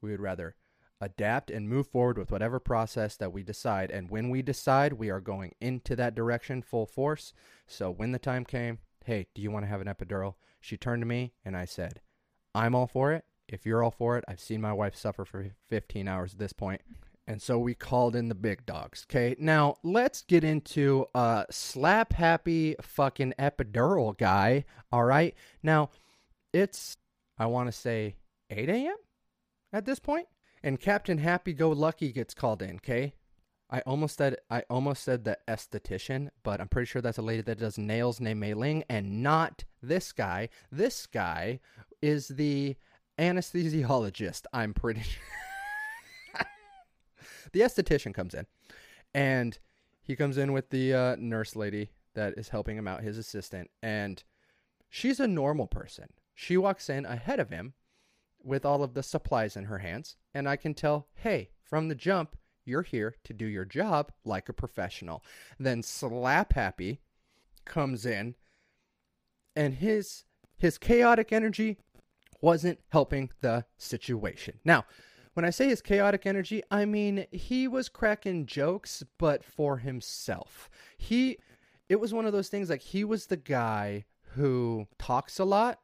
[0.00, 0.56] We would rather
[1.00, 3.90] adapt and move forward with whatever process that we decide.
[3.90, 7.32] And when we decide, we are going into that direction full force.
[7.66, 10.34] So when the time came, hey, do you want to have an epidural?
[10.66, 12.00] She turned to me and I said,
[12.52, 13.24] I'm all for it.
[13.48, 16.52] If you're all for it, I've seen my wife suffer for 15 hours at this
[16.52, 16.80] point.
[17.24, 19.06] And so we called in the big dogs.
[19.08, 19.36] Okay.
[19.38, 24.64] Now let's get into uh slap happy fucking epidural guy.
[24.90, 25.36] All right.
[25.62, 25.90] Now
[26.52, 26.96] it's
[27.38, 28.16] I want to say
[28.50, 28.96] 8 a.m.
[29.72, 30.26] at this point,
[30.64, 32.76] and Captain Happy Go Lucky gets called in.
[32.76, 33.14] Okay.
[33.68, 37.42] I almost said I almost said the esthetician, but I'm pretty sure that's a lady
[37.42, 40.48] that does nails named Mei Ling, and not this guy.
[40.70, 41.60] This guy
[42.00, 42.76] is the
[43.18, 44.42] anesthesiologist.
[44.52, 46.46] I'm pretty sure.
[47.52, 48.46] the esthetician comes in,
[49.12, 49.58] and
[50.00, 53.70] he comes in with the uh, nurse lady that is helping him out, his assistant,
[53.82, 54.22] and
[54.88, 56.06] she's a normal person.
[56.34, 57.74] She walks in ahead of him
[58.44, 61.96] with all of the supplies in her hands, and I can tell, hey, from the
[61.96, 65.22] jump you're here to do your job like a professional.
[65.58, 67.00] Then Slap Happy
[67.64, 68.34] comes in
[69.54, 70.24] and his
[70.58, 71.78] his chaotic energy
[72.40, 74.58] wasn't helping the situation.
[74.64, 74.84] Now,
[75.34, 80.70] when I say his chaotic energy, I mean he was cracking jokes but for himself.
[80.96, 81.38] He
[81.88, 85.80] it was one of those things like he was the guy who talks a lot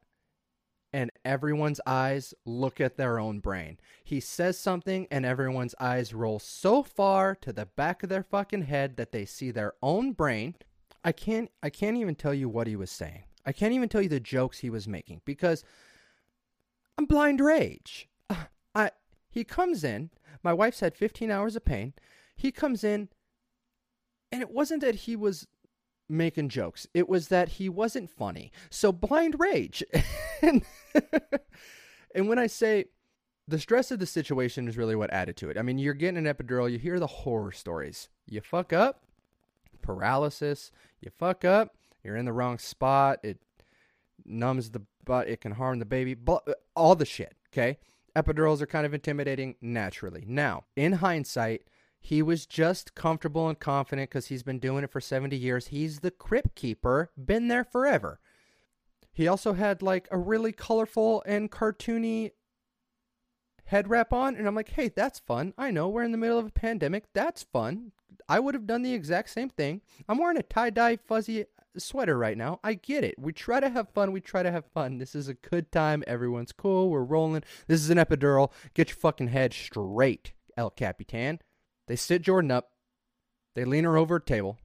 [0.92, 3.78] and everyone's eyes look at their own brain.
[4.04, 8.62] He says something and everyone's eyes roll so far to the back of their fucking
[8.62, 10.54] head that they see their own brain.
[11.04, 13.24] I can't I can't even tell you what he was saying.
[13.44, 15.64] I can't even tell you the jokes he was making because
[16.98, 18.08] I'm blind rage.
[18.74, 18.90] I
[19.30, 20.10] he comes in,
[20.42, 21.94] my wife's had 15 hours of pain.
[22.36, 23.08] He comes in
[24.30, 25.46] and it wasn't that he was
[26.08, 26.86] making jokes.
[26.94, 28.52] It was that he wasn't funny.
[28.70, 29.82] So blind rage.
[30.42, 30.64] and,
[32.14, 32.86] and when I say
[33.48, 35.58] the stress of the situation is really what added to it.
[35.58, 38.08] I mean, you're getting an epidural, you hear the horror stories.
[38.26, 39.02] You fuck up,
[39.82, 40.70] paralysis.
[41.00, 43.18] You fuck up, you're in the wrong spot.
[43.22, 43.40] It
[44.24, 45.28] numbs the butt.
[45.28, 46.16] It can harm the baby.
[46.26, 46.38] Uh,
[46.76, 47.34] all the shit.
[47.52, 47.78] Okay.
[48.16, 50.24] Epidurals are kind of intimidating naturally.
[50.26, 51.62] Now, in hindsight,
[51.98, 55.68] he was just comfortable and confident because he's been doing it for 70 years.
[55.68, 58.20] He's the crypt keeper, been there forever.
[59.12, 62.32] He also had like a really colorful and cartoony
[63.66, 64.36] head wrap on.
[64.36, 65.54] And I'm like, hey, that's fun.
[65.56, 67.04] I know we're in the middle of a pandemic.
[67.12, 67.92] That's fun.
[68.28, 69.82] I would have done the exact same thing.
[70.08, 71.44] I'm wearing a tie dye fuzzy
[71.76, 72.60] sweater right now.
[72.62, 73.18] I get it.
[73.18, 74.12] We try to have fun.
[74.12, 74.98] We try to have fun.
[74.98, 76.04] This is a good time.
[76.06, 76.90] Everyone's cool.
[76.90, 77.42] We're rolling.
[77.66, 78.52] This is an epidural.
[78.74, 81.40] Get your fucking head straight, El Capitan.
[81.88, 82.70] They sit Jordan up.
[83.54, 84.58] They lean her over a table.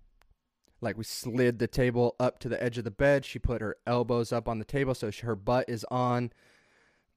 [0.79, 3.25] Like we slid the table up to the edge of the bed.
[3.25, 6.31] She put her elbows up on the table so she, her butt is on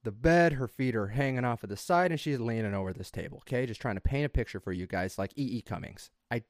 [0.03, 0.53] the bed.
[0.53, 3.37] Her feet are hanging off of the side and she's leaning over this table.
[3.39, 3.65] Okay.
[3.65, 5.57] Just trying to paint a picture for you guys like E.E.
[5.57, 5.61] E.
[5.61, 6.09] Cummings.
[6.31, 6.43] I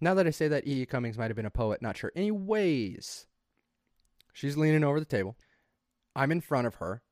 [0.00, 0.82] now that I say that, E.E.
[0.82, 0.86] E.
[0.86, 2.12] Cummings might have been a poet, not sure.
[2.14, 3.26] Anyways,
[4.32, 5.36] she's leaning over the table.
[6.14, 7.02] I'm in front of her.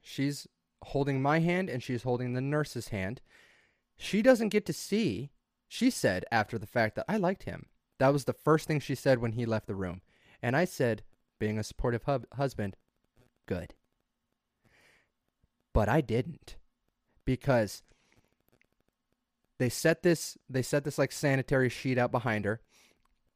[0.00, 0.46] She's
[0.84, 3.20] holding my hand and she's holding the nurse's hand.
[3.96, 5.30] She doesn't get to see,
[5.68, 7.66] she said after the fact that I liked him.
[7.98, 10.02] That was the first thing she said when he left the room.
[10.42, 11.02] And I said,
[11.38, 12.76] being a supportive hub- husband,
[13.46, 13.74] good.
[15.72, 16.56] But I didn't
[17.24, 17.82] because
[19.58, 22.60] they set this they set this like sanitary sheet out behind her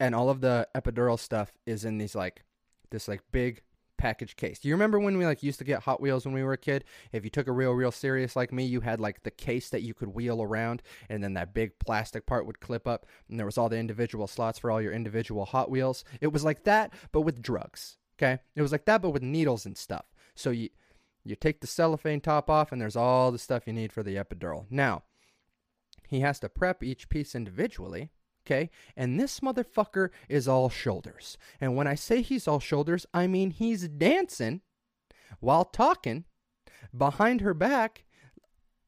[0.01, 2.45] and all of the epidural stuff is in these like
[2.91, 3.63] this like big
[3.99, 4.59] package case.
[4.59, 6.59] Do you remember when we like used to get Hot Wheels when we were a
[6.59, 6.85] kid?
[7.13, 9.83] If you took a real real serious like me, you had like the case that
[9.83, 13.47] you could wheel around and then that big plastic part would clip up and there
[13.47, 16.05] was all the individual slots for all your individual Hot Wheels.
[16.21, 17.99] It was like that but with drugs.
[18.19, 18.39] Okay?
[18.57, 20.07] It was like that but with needles and stuff.
[20.35, 20.71] So you
[21.25, 24.17] you take the cellophane top off and there's all the stuff you need for the
[24.17, 24.65] epidural.
[24.71, 25.03] Now,
[26.09, 28.11] he has to prep each piece individually.
[28.49, 28.71] Okay.
[28.97, 31.37] And this motherfucker is all shoulders.
[31.61, 34.63] And when I say he's all shoulders, I mean he's dancing
[35.41, 36.25] while talking
[36.97, 38.07] behind her back,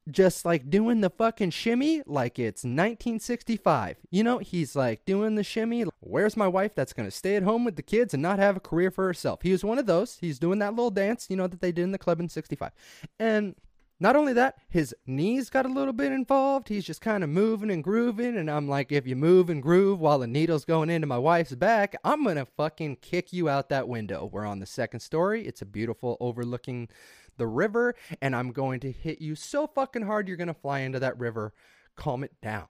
[0.09, 3.97] just like doing the fucking shimmy like it's 1965.
[4.09, 5.85] You know, he's like doing the shimmy.
[5.99, 8.57] Where's my wife that's going to stay at home with the kids and not have
[8.57, 9.43] a career for herself?
[9.43, 10.17] He was one of those.
[10.19, 12.71] He's doing that little dance, you know, that they did in the club in 65.
[13.19, 13.53] And
[14.01, 16.69] not only that, his knees got a little bit involved.
[16.69, 18.35] He's just kind of moving and grooving.
[18.35, 21.53] And I'm like, if you move and groove while the needle's going into my wife's
[21.53, 24.25] back, I'm going to fucking kick you out that window.
[24.25, 25.45] We're on the second story.
[25.45, 26.89] It's a beautiful overlooking
[27.37, 27.93] the river.
[28.23, 31.19] And I'm going to hit you so fucking hard, you're going to fly into that
[31.19, 31.53] river.
[31.95, 32.65] Calm it down.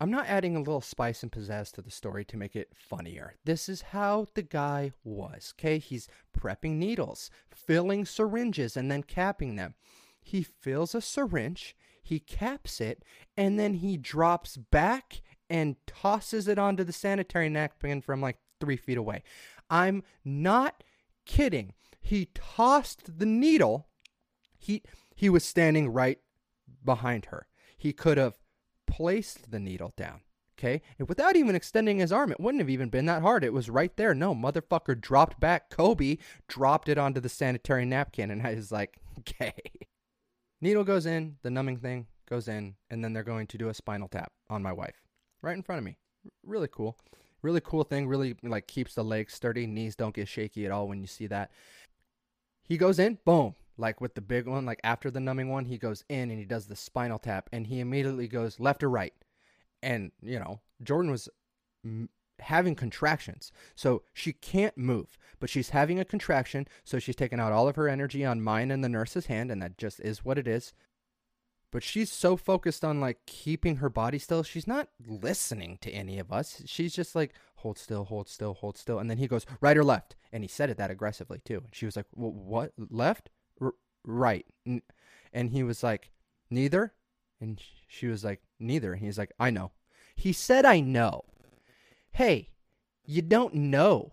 [0.00, 3.34] I'm not adding a little spice and pizzazz to the story to make it funnier.
[3.44, 5.52] This is how the guy was.
[5.58, 5.78] Okay.
[5.78, 9.74] He's prepping needles, filling syringes, and then capping them
[10.22, 13.04] he fills a syringe, he caps it,
[13.36, 18.76] and then he drops back and tosses it onto the sanitary napkin from like three
[18.76, 19.22] feet away.
[19.68, 20.82] I'm not
[21.26, 21.74] kidding.
[22.00, 23.88] He tossed the needle.
[24.58, 24.82] He
[25.14, 26.18] he was standing right
[26.84, 27.46] behind her.
[27.76, 28.38] He could have
[28.86, 30.20] placed the needle down.
[30.58, 30.82] Okay.
[30.98, 33.42] And without even extending his arm, it wouldn't have even been that hard.
[33.42, 34.14] It was right there.
[34.14, 35.70] No, motherfucker dropped back.
[35.70, 38.30] Kobe dropped it onto the sanitary napkin.
[38.30, 39.54] And I was like, okay.
[40.62, 43.74] Needle goes in, the numbing thing goes in, and then they're going to do a
[43.74, 45.02] spinal tap on my wife
[45.42, 45.98] right in front of me.
[46.44, 46.96] Really cool.
[47.42, 48.06] Really cool thing.
[48.06, 49.66] Really like keeps the legs sturdy.
[49.66, 51.50] Knees don't get shaky at all when you see that.
[52.62, 53.56] He goes in, boom.
[53.76, 56.44] Like with the big one, like after the numbing one, he goes in and he
[56.44, 59.14] does the spinal tap and he immediately goes left or right.
[59.82, 61.28] And, you know, Jordan was
[62.42, 63.52] having contractions.
[63.74, 66.68] So she can't move, but she's having a contraction.
[66.84, 69.62] So she's taking out all of her energy on mine and the nurse's hand, and
[69.62, 70.72] that just is what it is.
[71.70, 76.18] But she's so focused on like keeping her body still, she's not listening to any
[76.18, 76.62] of us.
[76.66, 78.98] She's just like, hold still, hold still, hold still.
[78.98, 80.14] And then he goes, right or left?
[80.32, 81.62] And he said it that aggressively too.
[81.64, 82.72] And she was like, what?
[82.76, 83.30] Left?
[83.58, 83.72] R-
[84.04, 84.44] right.
[85.32, 86.10] And he was like,
[86.50, 86.92] neither.
[87.40, 88.92] And she was like, neither.
[88.92, 89.72] And he's like, I know.
[90.14, 91.24] He said, I know.
[92.12, 92.50] Hey,
[93.04, 94.12] you don't know.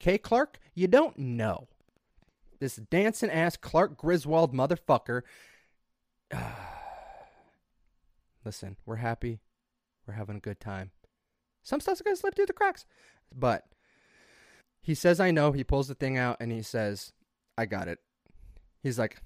[0.00, 0.58] Okay, Clark?
[0.74, 1.68] You don't know.
[2.60, 5.22] This dancing ass Clark Griswold motherfucker.
[8.44, 9.40] Listen, we're happy.
[10.06, 10.90] We're having a good time.
[11.62, 12.86] Some stuff's gonna slip through the cracks.
[13.34, 13.64] But
[14.80, 15.52] he says, I know.
[15.52, 17.12] He pulls the thing out and he says,
[17.56, 17.98] I got it.
[18.82, 19.20] He's like,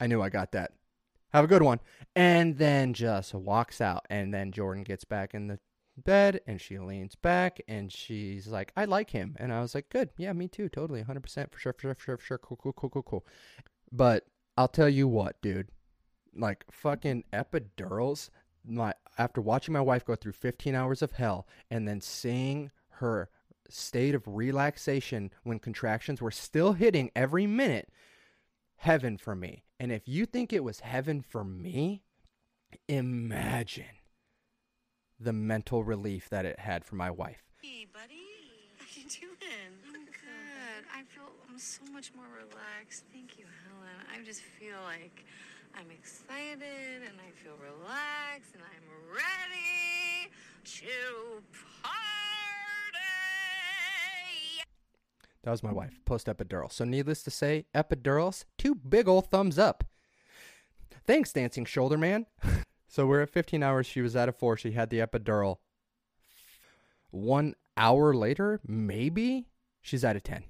[0.00, 0.72] I knew I got that.
[1.32, 1.80] Have a good one.
[2.16, 4.04] And then just walks out.
[4.10, 5.60] And then Jordan gets back in the
[6.04, 9.36] bed and she leans back and she's like, I like him.
[9.38, 10.10] And I was like, good.
[10.16, 10.68] Yeah, me too.
[10.68, 11.02] Totally.
[11.02, 12.38] 100% for sure, for sure, for sure, for sure.
[12.38, 13.26] Cool, cool, cool, cool, cool.
[13.92, 15.68] But I'll tell you what, dude.
[16.34, 18.30] Like, fucking epidurals,
[18.64, 23.28] my after watching my wife go through 15 hours of hell and then seeing her
[23.68, 27.88] state of relaxation when contractions were still hitting every minute,
[28.76, 29.64] heaven for me.
[29.78, 32.02] And if you think it was heaven for me,
[32.88, 33.99] imagine
[35.20, 37.42] the mental relief that it had for my wife.
[37.62, 38.26] Hey, buddy.
[38.78, 39.72] How you doing?
[39.86, 40.84] I'm good.
[40.94, 43.04] I feel I'm so much more relaxed.
[43.12, 44.06] Thank you, Helen.
[44.12, 45.24] I just feel like
[45.78, 50.30] I'm excited and I feel relaxed and I'm ready
[50.64, 51.42] to
[51.82, 51.90] party.
[55.42, 56.72] That was my wife, post epidural.
[56.72, 59.84] So, needless to say, epidurals, two big old thumbs up.
[61.06, 62.26] Thanks, Dancing Shoulder Man.
[62.90, 63.86] so, we're at 15 hours.
[63.86, 64.56] She was at a four.
[64.56, 65.58] She had the epidural.
[67.12, 69.46] One hour later, maybe,
[69.80, 70.42] she's at a 10.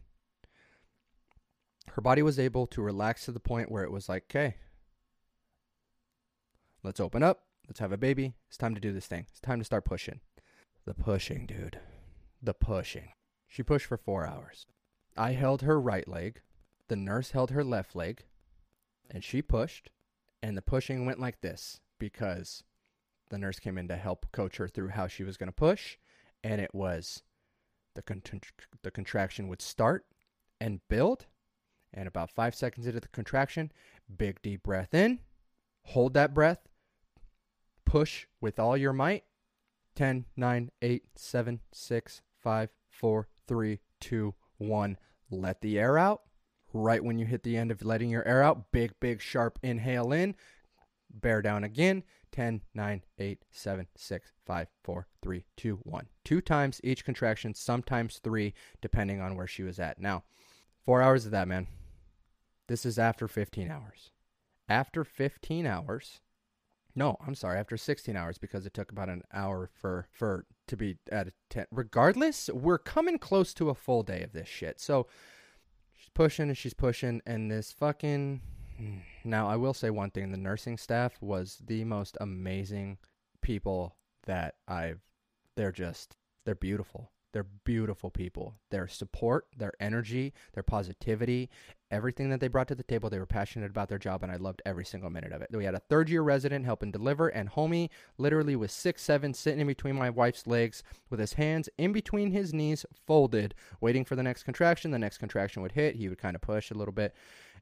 [1.92, 4.56] Her body was able to relax to the point where it was like, okay,
[6.82, 7.42] let's open up.
[7.68, 8.32] Let's have a baby.
[8.48, 9.26] It's time to do this thing.
[9.28, 10.20] It's time to start pushing.
[10.86, 11.78] The pushing, dude.
[12.42, 13.10] The pushing.
[13.46, 14.64] She pushed for four hours.
[15.14, 16.40] I held her right leg.
[16.88, 18.24] The nurse held her left leg.
[19.10, 19.90] And she pushed.
[20.42, 22.64] And the pushing went like this because
[23.28, 25.96] the nurse came in to help coach her through how she was going to push.
[26.42, 27.22] And it was
[27.94, 28.22] the, con-
[28.82, 30.04] the contraction would start
[30.60, 31.26] and build.
[31.94, 33.70] And about five seconds into the contraction,
[34.16, 35.20] big deep breath in.
[35.86, 36.68] Hold that breath.
[37.84, 39.24] Push with all your might.
[39.96, 44.98] 10, 9, 8, 7, 6, 5, 4, 3, 2, 1.
[45.30, 46.22] Let the air out.
[46.72, 50.12] Right when you hit the end of letting your air out, big, big, sharp inhale
[50.12, 50.36] in.
[51.12, 52.02] Bear down again.
[52.32, 56.06] 10, 9, 8, 7, 6, 5, 4, 3, 2, 1.
[56.24, 60.00] Two times each contraction, sometimes three, depending on where she was at.
[60.00, 60.24] Now,
[60.84, 61.66] four hours of that, man.
[62.68, 64.10] This is after 15 hours.
[64.68, 66.20] After 15 hours,
[66.94, 70.76] no, I'm sorry, after 16 hours because it took about an hour for for to
[70.76, 71.66] be at a 10.
[71.70, 74.80] Regardless, we're coming close to a full day of this shit.
[74.80, 75.06] So
[75.94, 78.42] she's pushing and she's pushing and this fucking
[79.24, 82.98] now I will say one thing, the nursing staff was the most amazing
[83.42, 85.00] people that I've
[85.56, 87.10] they're just they're beautiful.
[87.32, 88.56] They're beautiful people.
[88.70, 91.48] Their support, their energy, their positivity,
[91.90, 94.36] everything that they brought to the table, they were passionate about their job, and I
[94.36, 95.50] loved every single minute of it.
[95.52, 99.60] We had a third year resident helping deliver, and homie literally was six seven, sitting
[99.60, 104.16] in between my wife's legs with his hands in between his knees, folded, waiting for
[104.16, 104.90] the next contraction.
[104.90, 105.96] The next contraction would hit.
[105.96, 107.14] He would kind of push a little bit,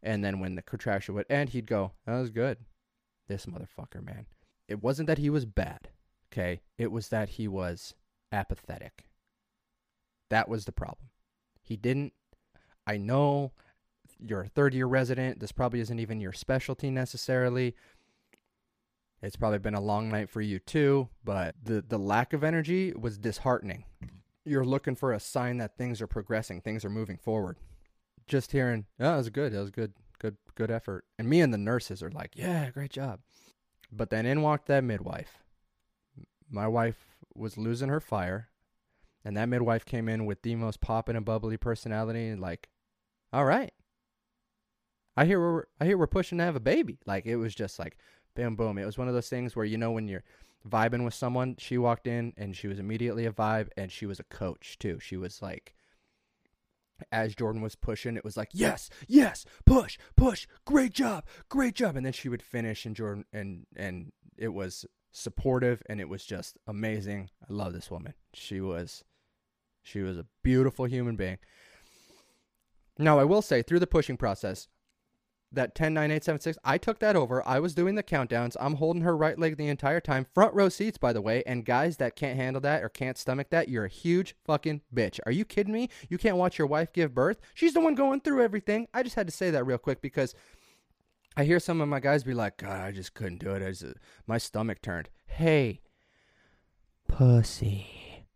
[0.03, 2.59] and then when the contraction would end, he'd go, "That was good."
[3.29, 4.27] This motherfucker, man.
[4.69, 5.89] It wasn't that he was bad,
[6.33, 6.61] okay?
[6.77, 7.95] It was that he was
[8.33, 9.05] apathetic.
[10.31, 11.09] That was the problem.
[11.63, 12.13] He didn't.
[12.87, 13.53] I know
[14.19, 15.41] you're a third year resident.
[15.41, 17.75] This probably isn't even your specialty necessarily.
[19.21, 22.93] It's probably been a long night for you too, but the, the lack of energy
[22.93, 23.85] was disheartening.
[24.45, 27.57] You're looking for a sign that things are progressing, things are moving forward.
[28.29, 31.05] Just hearing, oh, that was good, It was good, good, good effort.
[31.19, 33.21] And me and the nurses are like, yeah, great job.
[33.91, 35.43] But then in walked that midwife.
[36.51, 38.49] My wife was losing her fire
[39.25, 42.69] and that midwife came in with the most poppin' and bubbly personality and like,
[43.33, 43.73] all right.
[45.17, 46.99] I hear we're I hear we're pushing to have a baby.
[47.05, 47.99] Like it was just like
[48.35, 48.79] boom boom.
[48.79, 50.23] It was one of those things where you know when you're
[50.67, 54.21] vibing with someone, she walked in and she was immediately a vibe and she was
[54.21, 54.99] a coach too.
[55.01, 55.75] She was like
[57.13, 61.97] as Jordan was pushing, it was like, yes, yes, push, push, great job, great job.
[61.97, 66.25] And then she would finish and Jordan and and it was supportive and it was
[66.25, 67.31] just amazing.
[67.43, 68.15] I love this woman.
[68.35, 69.05] She was
[69.83, 71.39] she was a beautiful human being.
[72.99, 74.69] Now, I will say through the pushing process,
[75.53, 77.47] that 10 9 8 7 6 i took that over.
[77.47, 78.57] I was doing the countdowns.
[78.61, 80.27] I'm holding her right leg the entire time.
[80.35, 83.51] Front row seats by the way and guys that can't handle that or can't stomach
[83.51, 85.21] that you're a huge fucking bitch.
[85.27, 85.89] Are you kidding me?
[86.09, 87.41] You can't watch your wife give birth?
[87.55, 88.89] She's the one going through everything.
[88.93, 90.35] I just had to say that real quick because
[91.37, 93.63] i hear some of my guys be like god i just couldn't do it.
[93.63, 93.85] I just,
[94.27, 95.09] my stomach turned.
[95.27, 95.81] Hey
[97.09, 98.27] pussy.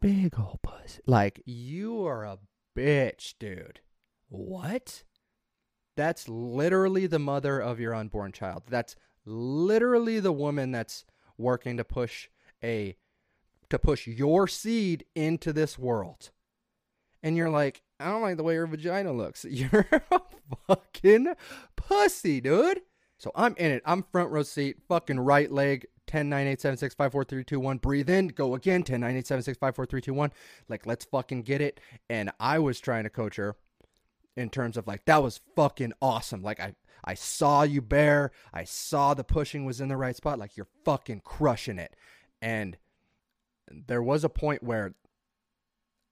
[0.00, 1.00] Big old pussy.
[1.06, 2.38] Like you are a
[2.76, 3.80] bitch dude.
[4.28, 5.04] What
[5.96, 8.64] that's literally the mother of your unborn child.
[8.68, 8.94] That's
[9.24, 11.04] literally the woman that's
[11.36, 12.28] working to push
[12.62, 12.96] a
[13.68, 16.30] to push your seed into this world.
[17.22, 19.44] And you're like, I don't like the way her vagina looks.
[19.50, 20.20] You're a
[20.68, 21.34] fucking
[21.74, 22.82] pussy, dude.
[23.18, 23.82] So I'm in it.
[23.84, 27.44] I'm front row seat, fucking right leg, 10, 9, 8, 7, 6, 5, 4, 3,
[27.44, 27.78] 2, 1.
[27.78, 30.32] Breathe in, go again, 10, 9, 8, 7, 6, 5, 4, 3, 2, 1.
[30.68, 31.80] Like, let's fucking get it.
[32.08, 33.56] And I was trying to coach her
[34.36, 36.42] in terms of like that was fucking awesome.
[36.42, 36.74] Like I
[37.04, 38.32] I saw you bear.
[38.52, 40.38] I saw the pushing was in the right spot.
[40.38, 41.94] Like you're fucking crushing it.
[42.42, 42.76] And
[43.70, 44.94] there was a point where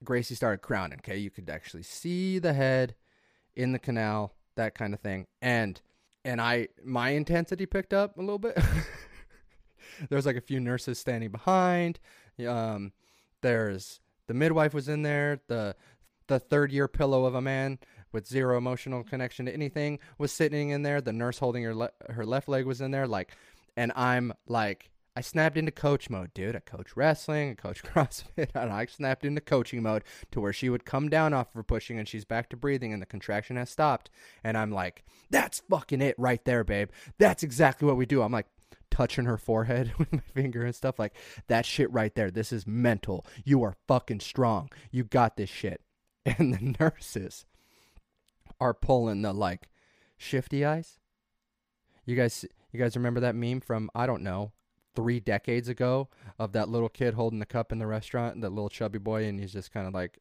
[0.03, 0.99] Gracie started crowning.
[0.99, 2.95] Okay, you could actually see the head
[3.57, 5.27] in the canal, that kind of thing.
[5.43, 5.81] And
[6.25, 8.59] and I my intensity picked up a little bit.
[10.09, 11.99] there's like a few nurses standing behind.
[12.47, 12.93] Um,
[13.43, 15.41] there's the midwife was in there.
[15.49, 15.77] The
[16.27, 17.79] the third year pillow of a man
[18.15, 21.01] with zero emotional connection to anything was sitting in there.
[21.01, 23.07] The nurse holding her le- her left leg was in there.
[23.07, 23.37] Like,
[23.77, 26.57] and I'm like, I snapped into coach mode, dude.
[26.57, 30.71] I coach wrestling, I coach CrossFit, and I snapped into coaching mode to where she
[30.71, 33.57] would come down off of her pushing and she's back to breathing and the contraction
[33.57, 34.11] has stopped.
[34.43, 36.91] And I'm like, that's fucking it right there, babe.
[37.19, 38.23] That's exactly what we do.
[38.23, 38.47] I'm like,
[38.91, 41.15] touching her forehead with my finger and stuff like
[41.49, 42.31] that shit right there.
[42.31, 43.27] This is mental.
[43.45, 44.71] You are fucking strong.
[44.93, 45.81] You got this shit.
[46.27, 47.45] And the nurses
[48.61, 49.69] are pulling the like
[50.17, 50.99] shifty eyes.
[52.05, 54.53] You guys you guys remember that meme from I don't know,
[54.97, 58.69] 3 decades ago of that little kid holding the cup in the restaurant, that little
[58.69, 60.19] chubby boy and he's just kind of like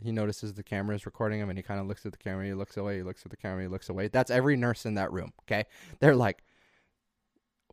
[0.00, 2.46] he notices the camera is recording him and he kind of looks at the camera,
[2.46, 4.08] he looks away, he looks at the camera, he looks away.
[4.08, 5.66] That's every nurse in that room, okay?
[6.00, 6.42] They're like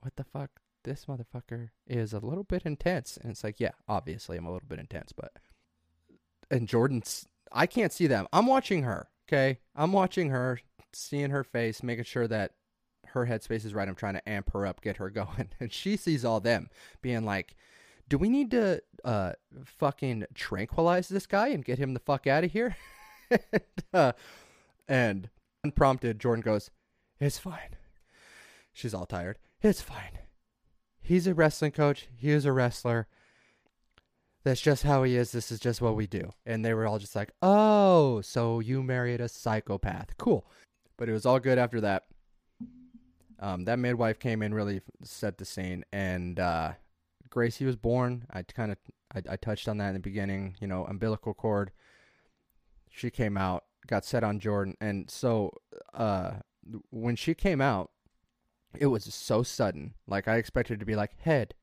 [0.01, 0.49] what the fuck?
[0.83, 3.15] This motherfucker is a little bit intense.
[3.21, 5.33] And it's like, yeah, obviously I'm a little bit intense, but.
[6.49, 8.27] And Jordan's, I can't see them.
[8.33, 9.59] I'm watching her, okay?
[9.75, 10.59] I'm watching her,
[10.93, 12.51] seeing her face, making sure that
[13.07, 13.87] her headspace is right.
[13.87, 15.49] I'm trying to amp her up, get her going.
[15.59, 16.69] And she sees all them
[17.01, 17.55] being like,
[18.09, 22.43] do we need to uh, fucking tranquilize this guy and get him the fuck out
[22.43, 22.75] of here?
[23.29, 23.63] and,
[23.93, 24.11] uh,
[24.87, 25.29] and
[25.63, 26.71] unprompted, Jordan goes,
[27.19, 27.77] it's fine.
[28.73, 29.37] She's all tired.
[29.61, 30.19] It's fine.
[31.01, 32.07] He's a wrestling coach.
[32.15, 33.07] He is a wrestler.
[34.43, 35.31] That's just how he is.
[35.31, 36.31] This is just what we do.
[36.45, 40.17] And they were all just like, oh, so you married a psychopath.
[40.17, 40.45] Cool.
[40.97, 42.05] But it was all good after that.
[43.39, 45.83] Um, that midwife came in, really set the scene.
[45.91, 46.73] And uh,
[47.29, 48.25] Gracie was born.
[48.31, 48.77] I kind of
[49.13, 50.55] I, I touched on that in the beginning.
[50.59, 51.71] You know, umbilical cord.
[52.89, 54.75] She came out, got set on Jordan.
[54.81, 55.51] And so
[55.93, 56.33] uh,
[56.89, 57.91] when she came out,
[58.77, 59.93] it was so sudden.
[60.07, 61.53] Like I expected to be like head,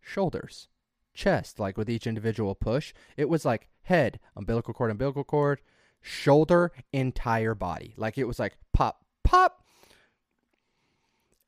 [0.00, 0.68] shoulders,
[1.16, 2.92] chest, like with each individual push.
[3.16, 5.60] It was like head, umbilical cord, umbilical cord,
[6.00, 7.94] shoulder, entire body.
[7.96, 9.62] Like it was like pop, pop.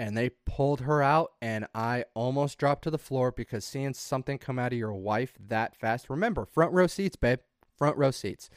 [0.01, 4.39] And they pulled her out, and I almost dropped to the floor because seeing something
[4.39, 6.09] come out of your wife that fast.
[6.09, 7.41] Remember, front row seats, babe.
[7.77, 8.49] Front row seats.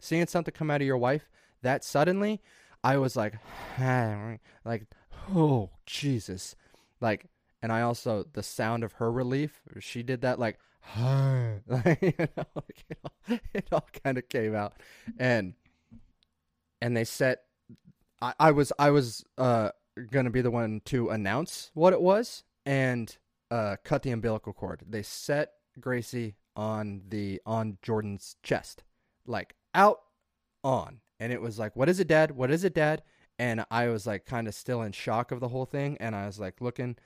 [0.00, 1.28] Seeing something come out of your wife
[1.62, 2.40] that suddenly,
[2.82, 3.34] I was like,
[4.64, 4.86] like
[5.34, 6.56] oh Jesus,
[7.00, 7.26] like,
[7.62, 9.62] and I also the sound of her relief.
[9.80, 10.58] She did that like,
[10.98, 14.74] like you know, like it all, all kind of came out,
[15.18, 15.54] and
[16.80, 17.42] and they set.
[18.20, 19.70] I, I was I was uh
[20.10, 23.16] gonna be the one to announce what it was and
[23.50, 24.82] uh cut the umbilical cord.
[24.88, 28.82] They set Gracie on the on Jordan's chest,
[29.26, 30.00] like out
[30.64, 32.32] on, and it was like, "What is it, Dad?
[32.32, 33.02] What is it, Dad?"
[33.38, 36.26] and I was like kind of still in shock of the whole thing and I
[36.26, 36.96] was like looking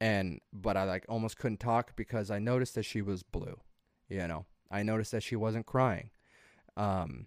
[0.00, 3.60] and but I like almost couldn't talk because I noticed that she was blue.
[4.08, 6.10] You know, I noticed that she wasn't crying.
[6.76, 7.26] Um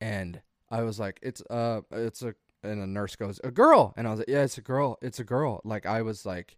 [0.00, 4.06] and I was like it's uh it's a and a nurse goes, "A girl." And
[4.06, 4.98] I was like, "Yeah, it's a girl.
[5.00, 6.56] It's a girl." Like I was like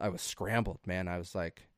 [0.00, 1.08] I was scrambled, man.
[1.08, 1.68] I was like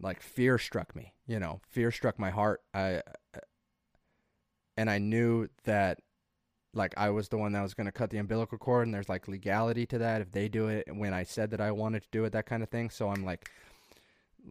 [0.00, 1.60] like fear struck me, you know.
[1.68, 2.62] Fear struck my heart.
[2.74, 3.02] I
[4.76, 6.00] and I knew that
[6.78, 9.08] like I was the one that was going to cut the umbilical cord and there's
[9.08, 12.08] like legality to that if they do it when I said that I wanted to
[12.10, 13.50] do it that kind of thing so I'm like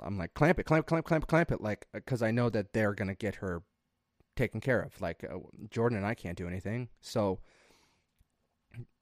[0.02, 2.94] I'm like clamp it clamp clamp clamp clamp it like cuz I know that they're
[2.94, 3.64] going to get her
[4.36, 5.40] taken care of like uh,
[5.72, 7.40] Jordan and I can't do anything so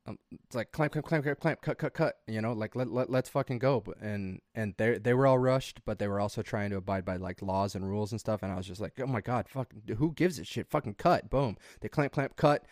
[0.08, 2.18] um, it's like clamp, clamp, clamp, clamp, clamp, cut, cut, cut.
[2.28, 3.84] You know, like let let let's fucking go.
[4.00, 7.16] And and they they were all rushed, but they were also trying to abide by
[7.16, 8.44] like laws and rules and stuff.
[8.44, 10.70] And I was just like, oh my god, fuck, who gives a shit?
[10.70, 11.58] Fucking cut, boom.
[11.82, 12.66] They clamp, clamp, cut,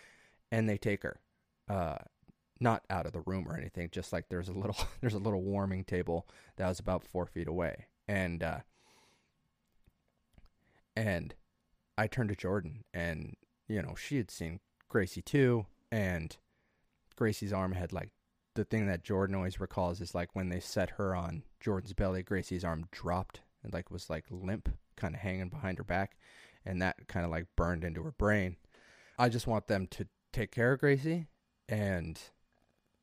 [0.53, 1.19] and they take her.
[1.67, 1.97] Uh,
[2.59, 3.89] not out of the room or anything.
[3.91, 7.47] Just like there's a little there's a little warming table that was about four feet
[7.47, 8.59] away, and uh,
[10.95, 11.33] and
[11.97, 13.35] I turned to Jordan, and
[13.67, 16.37] you know she had seen Gracie too, and
[17.15, 18.11] Gracie's arm had like
[18.53, 22.21] the thing that Jordan always recalls is like when they set her on Jordan's belly,
[22.21, 26.15] Gracie's arm dropped and like was like limp, kind of hanging behind her back,
[26.63, 28.57] and that kind of like burned into her brain.
[29.17, 31.27] I just want them to take care of Gracie,
[31.69, 32.19] and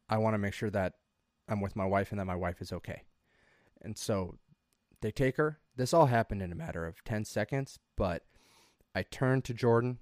[0.09, 0.95] I want to make sure that
[1.49, 3.03] I'm with my wife and that my wife is okay.
[3.81, 4.37] And so
[5.01, 5.59] they take her.
[5.77, 8.25] This all happened in a matter of 10 seconds, but
[8.95, 9.99] I turned to Jordan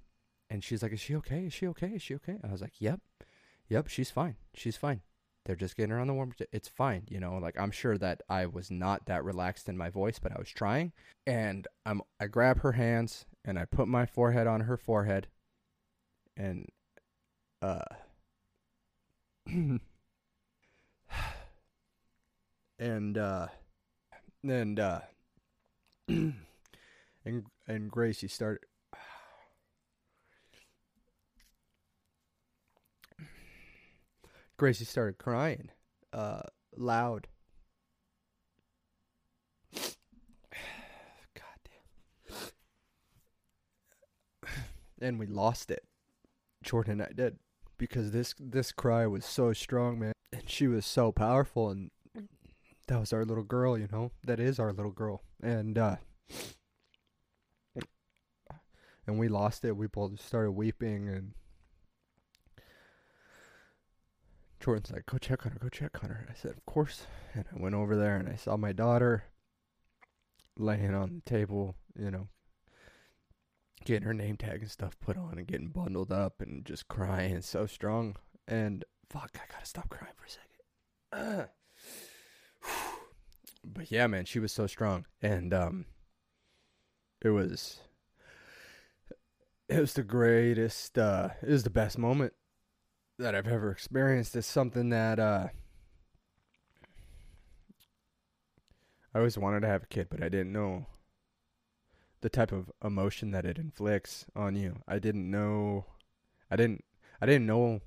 [0.49, 1.45] and she's like, Is she okay?
[1.45, 1.87] Is she okay?
[1.87, 2.37] Is she okay?
[2.43, 2.99] I was like, Yep.
[3.69, 4.35] Yep, she's fine.
[4.53, 5.01] She's fine.
[5.45, 6.33] They're just getting her on the warm.
[6.51, 7.37] It's fine, you know.
[7.37, 10.49] Like I'm sure that I was not that relaxed in my voice, but I was
[10.49, 10.91] trying.
[11.25, 15.27] And I'm I grab her hands and I put my forehead on her forehead,
[16.35, 16.67] and
[17.61, 17.83] uh,
[22.79, 23.47] and uh,
[24.43, 25.01] and uh,
[26.07, 26.35] and
[27.67, 28.65] and Gracie started.
[34.57, 35.71] Gracie started crying,
[36.13, 36.43] uh,
[36.75, 37.27] loud.
[39.73, 39.83] God
[41.65, 41.79] damn.
[45.01, 45.85] And we lost it.
[46.61, 47.39] Jordan and I did
[47.79, 51.89] because this this cry was so strong, man, and she was so powerful, and
[52.87, 54.11] that was our little girl, you know.
[54.23, 55.95] That is our little girl, and uh,
[59.07, 59.75] and we lost it.
[59.75, 61.33] We both started weeping, and
[64.59, 65.59] Jordan's like, "Go check on her.
[65.59, 68.35] Go check on her." I said, "Of course." And I went over there, and I
[68.35, 69.23] saw my daughter
[70.57, 72.27] laying on the table, you know,
[73.85, 77.41] getting her name tag and stuff put on and getting bundled up and just crying
[77.41, 78.15] so strong.
[78.47, 81.49] And fuck, I gotta stop crying for a second.
[83.63, 85.85] but yeah, man, she was so strong, and um,
[87.21, 87.79] it was
[89.67, 90.97] it was the greatest.
[90.97, 92.33] Uh, it was the best moment
[93.17, 94.35] that I've ever experienced.
[94.35, 95.47] It's something that uh,
[99.13, 100.85] I always wanted to have a kid, but I didn't know
[102.21, 104.81] the type of emotion that it inflicts on you.
[104.87, 105.85] I didn't know
[106.51, 106.83] I didn't
[107.21, 107.81] I didn't know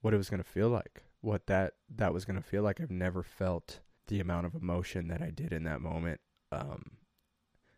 [0.00, 1.02] what it was going to feel like.
[1.20, 2.80] What that that was going to feel like.
[2.80, 6.20] I've never felt the amount of emotion that I did in that moment.
[6.52, 6.98] Um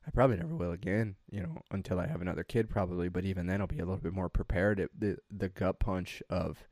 [0.06, 3.46] I probably never will again, you know, until I have another kid probably, but even
[3.46, 4.78] then I'll be a little bit more prepared.
[4.78, 6.68] It, the the gut punch of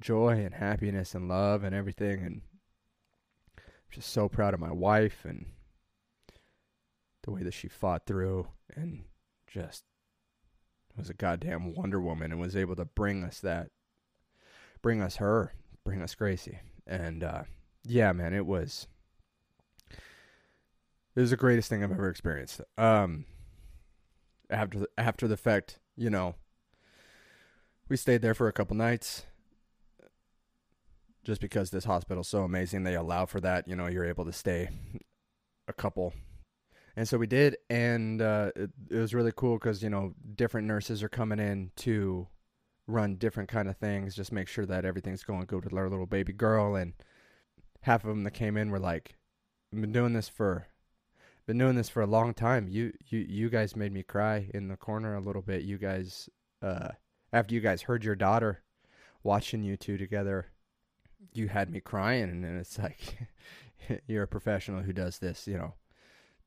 [0.00, 2.42] joy and happiness and love and everything and
[3.58, 5.46] I'm just so proud of my wife and
[7.22, 9.04] the way that she fought through and
[9.46, 9.84] just
[10.96, 13.68] was a goddamn Wonder Woman and was able to bring us that,
[14.82, 15.52] bring us her,
[15.84, 16.60] bring us Gracie.
[16.86, 17.44] And uh,
[17.84, 18.86] yeah, man, it was.
[21.16, 22.60] It was the greatest thing I've ever experienced.
[22.78, 23.24] Um,
[24.48, 26.36] after the, after the fact, you know,
[27.88, 29.24] we stayed there for a couple nights.
[31.22, 33.68] Just because this hospital's so amazing, they allow for that.
[33.68, 34.70] You know, you're able to stay
[35.68, 36.14] a couple
[36.96, 40.66] and so we did, and uh, it, it was really cool because you know different
[40.66, 42.26] nurses are coming in to
[42.86, 46.06] run different kind of things, just make sure that everything's going good with our little
[46.06, 46.74] baby girl.
[46.74, 46.94] And
[47.82, 49.16] half of them that came in were like,
[49.72, 50.66] "I've been doing this for,
[51.46, 52.68] been doing this for a long time.
[52.68, 55.62] You you you guys made me cry in the corner a little bit.
[55.62, 56.28] You guys,
[56.62, 56.90] uh,
[57.32, 58.62] after you guys heard your daughter
[59.22, 60.46] watching you two together."
[61.34, 63.28] You had me crying, and it's like
[64.06, 65.74] you're a professional who does this, you know,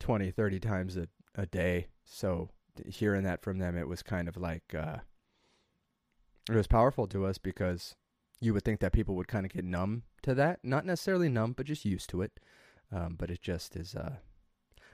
[0.00, 1.88] 20, 30 times a, a day.
[2.04, 2.50] So
[2.86, 4.98] hearing that from them, it was kind of like, uh,
[6.50, 7.94] it was powerful to us because
[8.40, 10.60] you would think that people would kind of get numb to that.
[10.62, 12.40] Not necessarily numb, but just used to it.
[12.92, 14.16] Um, but it just is, uh,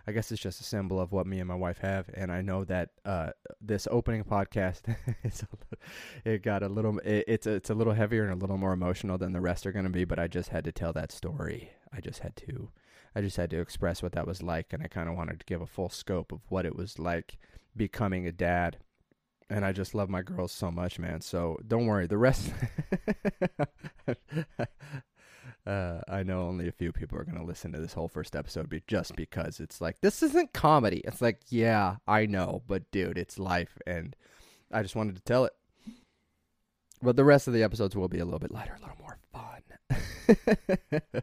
[0.07, 2.09] I guess it's just a symbol of what me and my wife have.
[2.15, 3.31] And I know that, uh,
[3.61, 5.47] this opening podcast, it's a,
[6.25, 8.73] it got a little, it, it's, a, it's a little heavier and a little more
[8.73, 11.13] emotional than the rest are going to be, but I just had to tell that
[11.13, 11.73] story.
[11.93, 12.71] I just had to,
[13.15, 15.47] I just had to express what that was like, and I kind of wanted to
[15.47, 17.39] give a full scope of what it was like
[17.77, 18.79] becoming a dad.
[19.49, 21.21] And I just love my girls so much, man.
[21.21, 22.07] So don't worry.
[22.07, 22.53] The rest,
[25.67, 28.37] uh, I know only a few people are going to listen to this whole first
[28.37, 31.03] episode be just because it's like, this isn't comedy.
[31.05, 33.77] It's like, yeah, I know, but dude, it's life.
[33.89, 34.15] And
[34.71, 35.53] I just wanted to tell it.
[37.03, 39.19] But the rest of the episodes will be a little bit lighter, a little more
[39.33, 39.63] fun.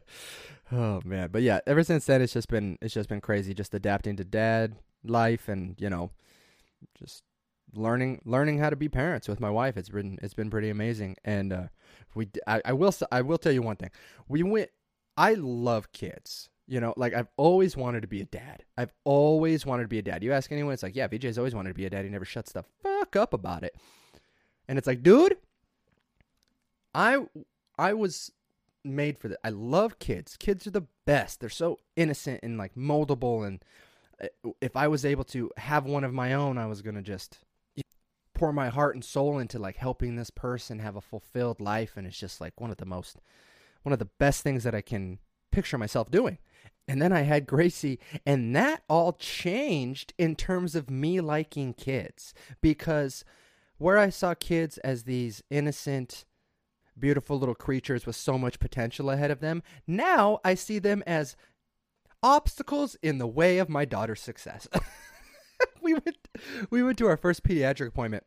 [0.72, 3.74] oh man, but yeah, ever since then it's just been it's just been crazy just
[3.74, 6.10] adapting to dad life and, you know,
[6.98, 7.22] just
[7.74, 9.76] learning learning how to be parents with my wife.
[9.76, 11.16] It's been it's been pretty amazing.
[11.24, 11.66] And uh
[12.14, 13.90] we I, I will I will tell you one thing.
[14.28, 14.70] We went
[15.16, 16.48] I love kids.
[16.66, 18.62] You know, like I've always wanted to be a dad.
[18.76, 20.22] I've always wanted to be a dad.
[20.22, 22.04] You ask anyone, it's like, yeah, VJ's always wanted to be a dad.
[22.04, 23.74] He never shuts the fuck up about it.
[24.68, 25.38] And it's like, dude,
[26.94, 27.24] I
[27.78, 28.32] I was
[28.88, 29.38] made for that.
[29.44, 30.36] I love kids.
[30.36, 31.40] Kids are the best.
[31.40, 33.46] They're so innocent and like moldable.
[33.46, 33.64] And
[34.22, 37.38] uh, if I was able to have one of my own, I was gonna just
[38.34, 41.96] pour my heart and soul into like helping this person have a fulfilled life.
[41.96, 43.16] And it's just like one of the most,
[43.82, 45.18] one of the best things that I can
[45.50, 46.38] picture myself doing.
[46.86, 52.32] And then I had Gracie, and that all changed in terms of me liking kids
[52.62, 53.26] because
[53.76, 56.24] where I saw kids as these innocent,
[57.00, 61.36] beautiful little creatures with so much potential ahead of them, now I see them as
[62.22, 64.68] obstacles in the way of my daughter's success.
[65.82, 66.28] we went
[66.70, 68.24] we went to our first pediatric appointment.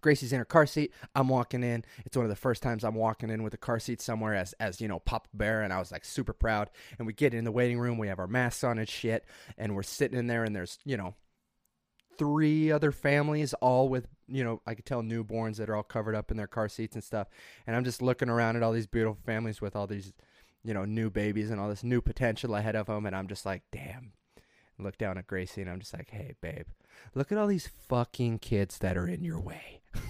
[0.00, 0.92] Gracie's in her car seat.
[1.14, 1.84] I'm walking in.
[2.04, 4.52] It's one of the first times I'm walking in with a car seat somewhere as
[4.54, 6.70] as you know Pop Bear, and I was like super proud.
[6.98, 7.98] And we get in the waiting room.
[7.98, 9.24] We have our masks on and shit,
[9.56, 11.14] and we're sitting in there, and there's you know
[12.18, 16.14] three other families, all with, you know, I could tell newborns that are all covered
[16.14, 17.28] up in their car seats and stuff.
[17.66, 20.12] And I'm just looking around at all these beautiful families with all these,
[20.64, 23.04] you know, new babies and all this new potential ahead of them.
[23.06, 24.12] And I'm just like, damn.
[24.78, 26.66] look down at Gracie and I'm just like, hey, babe,
[27.14, 29.82] look at all these fucking kids that are in your way.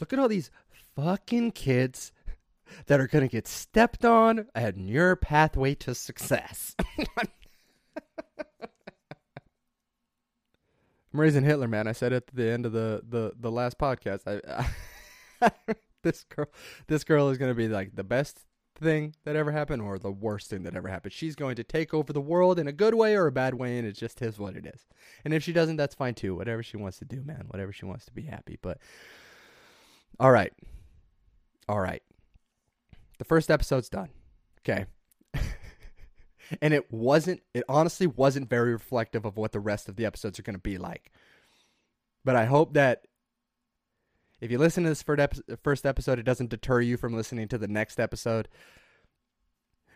[0.00, 0.50] look at all these
[0.94, 2.12] fucking kids
[2.86, 6.76] that are going to get stepped on and your pathway to success.
[11.12, 11.86] I'm raising Hitler, man.
[11.86, 14.22] I said at the end of the the, the last podcast.
[14.26, 14.64] I,
[15.40, 15.52] I
[16.02, 16.46] this girl,
[16.86, 18.44] this girl is gonna be like the best
[18.76, 21.12] thing that ever happened or the worst thing that ever happened.
[21.12, 23.78] She's going to take over the world in a good way or a bad way,
[23.78, 24.86] and it just is what it is.
[25.24, 26.34] And if she doesn't, that's fine too.
[26.34, 27.44] Whatever she wants to do, man.
[27.48, 28.58] Whatever she wants to be happy.
[28.60, 28.78] But
[30.18, 30.52] all right,
[31.68, 32.02] all right.
[33.18, 34.10] The first episode's done.
[34.60, 34.86] Okay
[36.60, 40.38] and it wasn't it honestly wasn't very reflective of what the rest of the episodes
[40.38, 41.10] are going to be like.
[42.24, 43.06] But i hope that
[44.40, 45.02] if you listen to this
[45.62, 48.48] first episode it doesn't deter you from listening to the next episode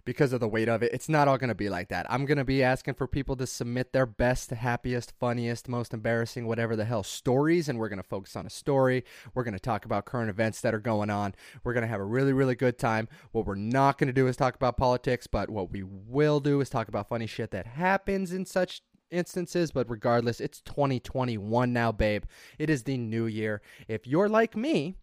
[0.07, 0.93] because of the weight of it.
[0.95, 2.07] It's not all going to be like that.
[2.09, 6.47] I'm going to be asking for people to submit their best, happiest, funniest, most embarrassing,
[6.47, 9.05] whatever the hell stories, and we're going to focus on a story.
[9.35, 11.35] We're going to talk about current events that are going on.
[11.65, 13.09] We're going to have a really, really good time.
[13.33, 16.63] What we're not going to do is talk about politics, but what we will do
[16.63, 18.81] is talk about funny shit that happens in such
[19.11, 22.25] instances, but regardless, it's 2021 now, babe.
[22.59, 23.61] It is the new year.
[23.89, 24.95] If you're like me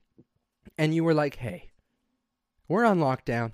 [0.77, 1.71] and you were like, hey,
[2.69, 3.51] we're on lockdown,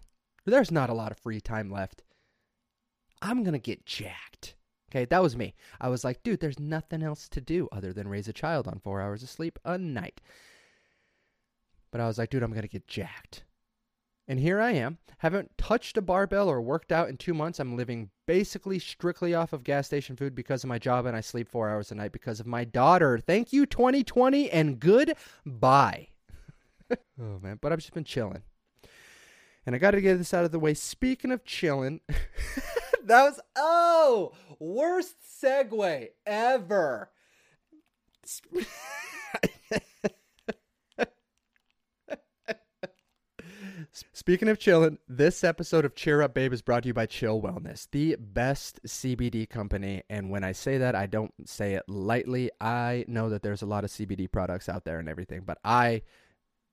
[0.49, 2.03] there's not a lot of free time left.
[3.21, 4.55] I'm going to get jacked.
[4.91, 5.53] Okay, that was me.
[5.79, 8.79] I was like, dude, there's nothing else to do other than raise a child on
[8.79, 10.19] four hours of sleep a night.
[11.91, 13.43] But I was like, dude, I'm going to get jacked.
[14.27, 14.99] And here I am.
[15.19, 17.59] Haven't touched a barbell or worked out in two months.
[17.59, 21.21] I'm living basically strictly off of gas station food because of my job, and I
[21.21, 23.17] sleep four hours a night because of my daughter.
[23.17, 26.09] Thank you, 2020, and goodbye.
[26.91, 27.57] oh, man.
[27.59, 28.43] But I've just been chilling.
[29.65, 30.73] And I got to get this out of the way.
[30.73, 32.01] Speaking of chilling,
[33.03, 37.09] that was, oh, worst segue ever.
[44.13, 47.41] Speaking of chilling, this episode of Cheer Up Babe is brought to you by Chill
[47.41, 50.03] Wellness, the best CBD company.
[50.09, 52.51] And when I say that, I don't say it lightly.
[52.61, 56.03] I know that there's a lot of CBD products out there and everything, but I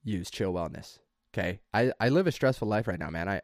[0.05, 0.99] use Chill Wellness.
[1.37, 1.61] Okay.
[1.75, 3.29] I, I live a stressful life right now, man.
[3.29, 3.41] I,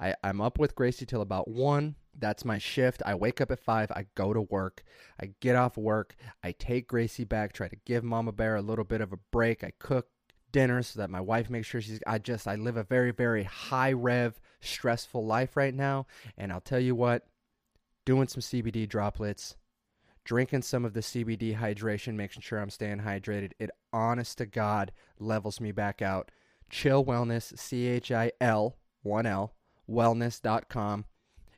[0.00, 1.96] I, I'm up with Gracie till about one.
[2.18, 3.02] That's my shift.
[3.04, 3.90] I wake up at five.
[3.90, 4.82] I go to work.
[5.20, 6.16] I get off work.
[6.42, 9.62] I take Gracie back, try to give Mama Bear a little bit of a break.
[9.62, 10.06] I cook
[10.52, 13.42] dinner so that my wife makes sure she's I just I live a very, very
[13.42, 16.06] high rev, stressful life right now.
[16.38, 17.26] And I'll tell you what,
[18.06, 19.56] doing some CBD droplets,
[20.24, 24.92] drinking some of the CBD hydration, making sure I'm staying hydrated, it honest to God
[25.18, 26.30] levels me back out
[26.74, 29.50] Chill Wellness, C H I L, 1L,
[29.88, 31.04] wellness.com.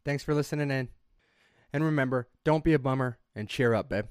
[0.04, 0.88] Thanks for listening in.
[1.72, 4.06] And remember, don't be a bummer and cheer up, babe.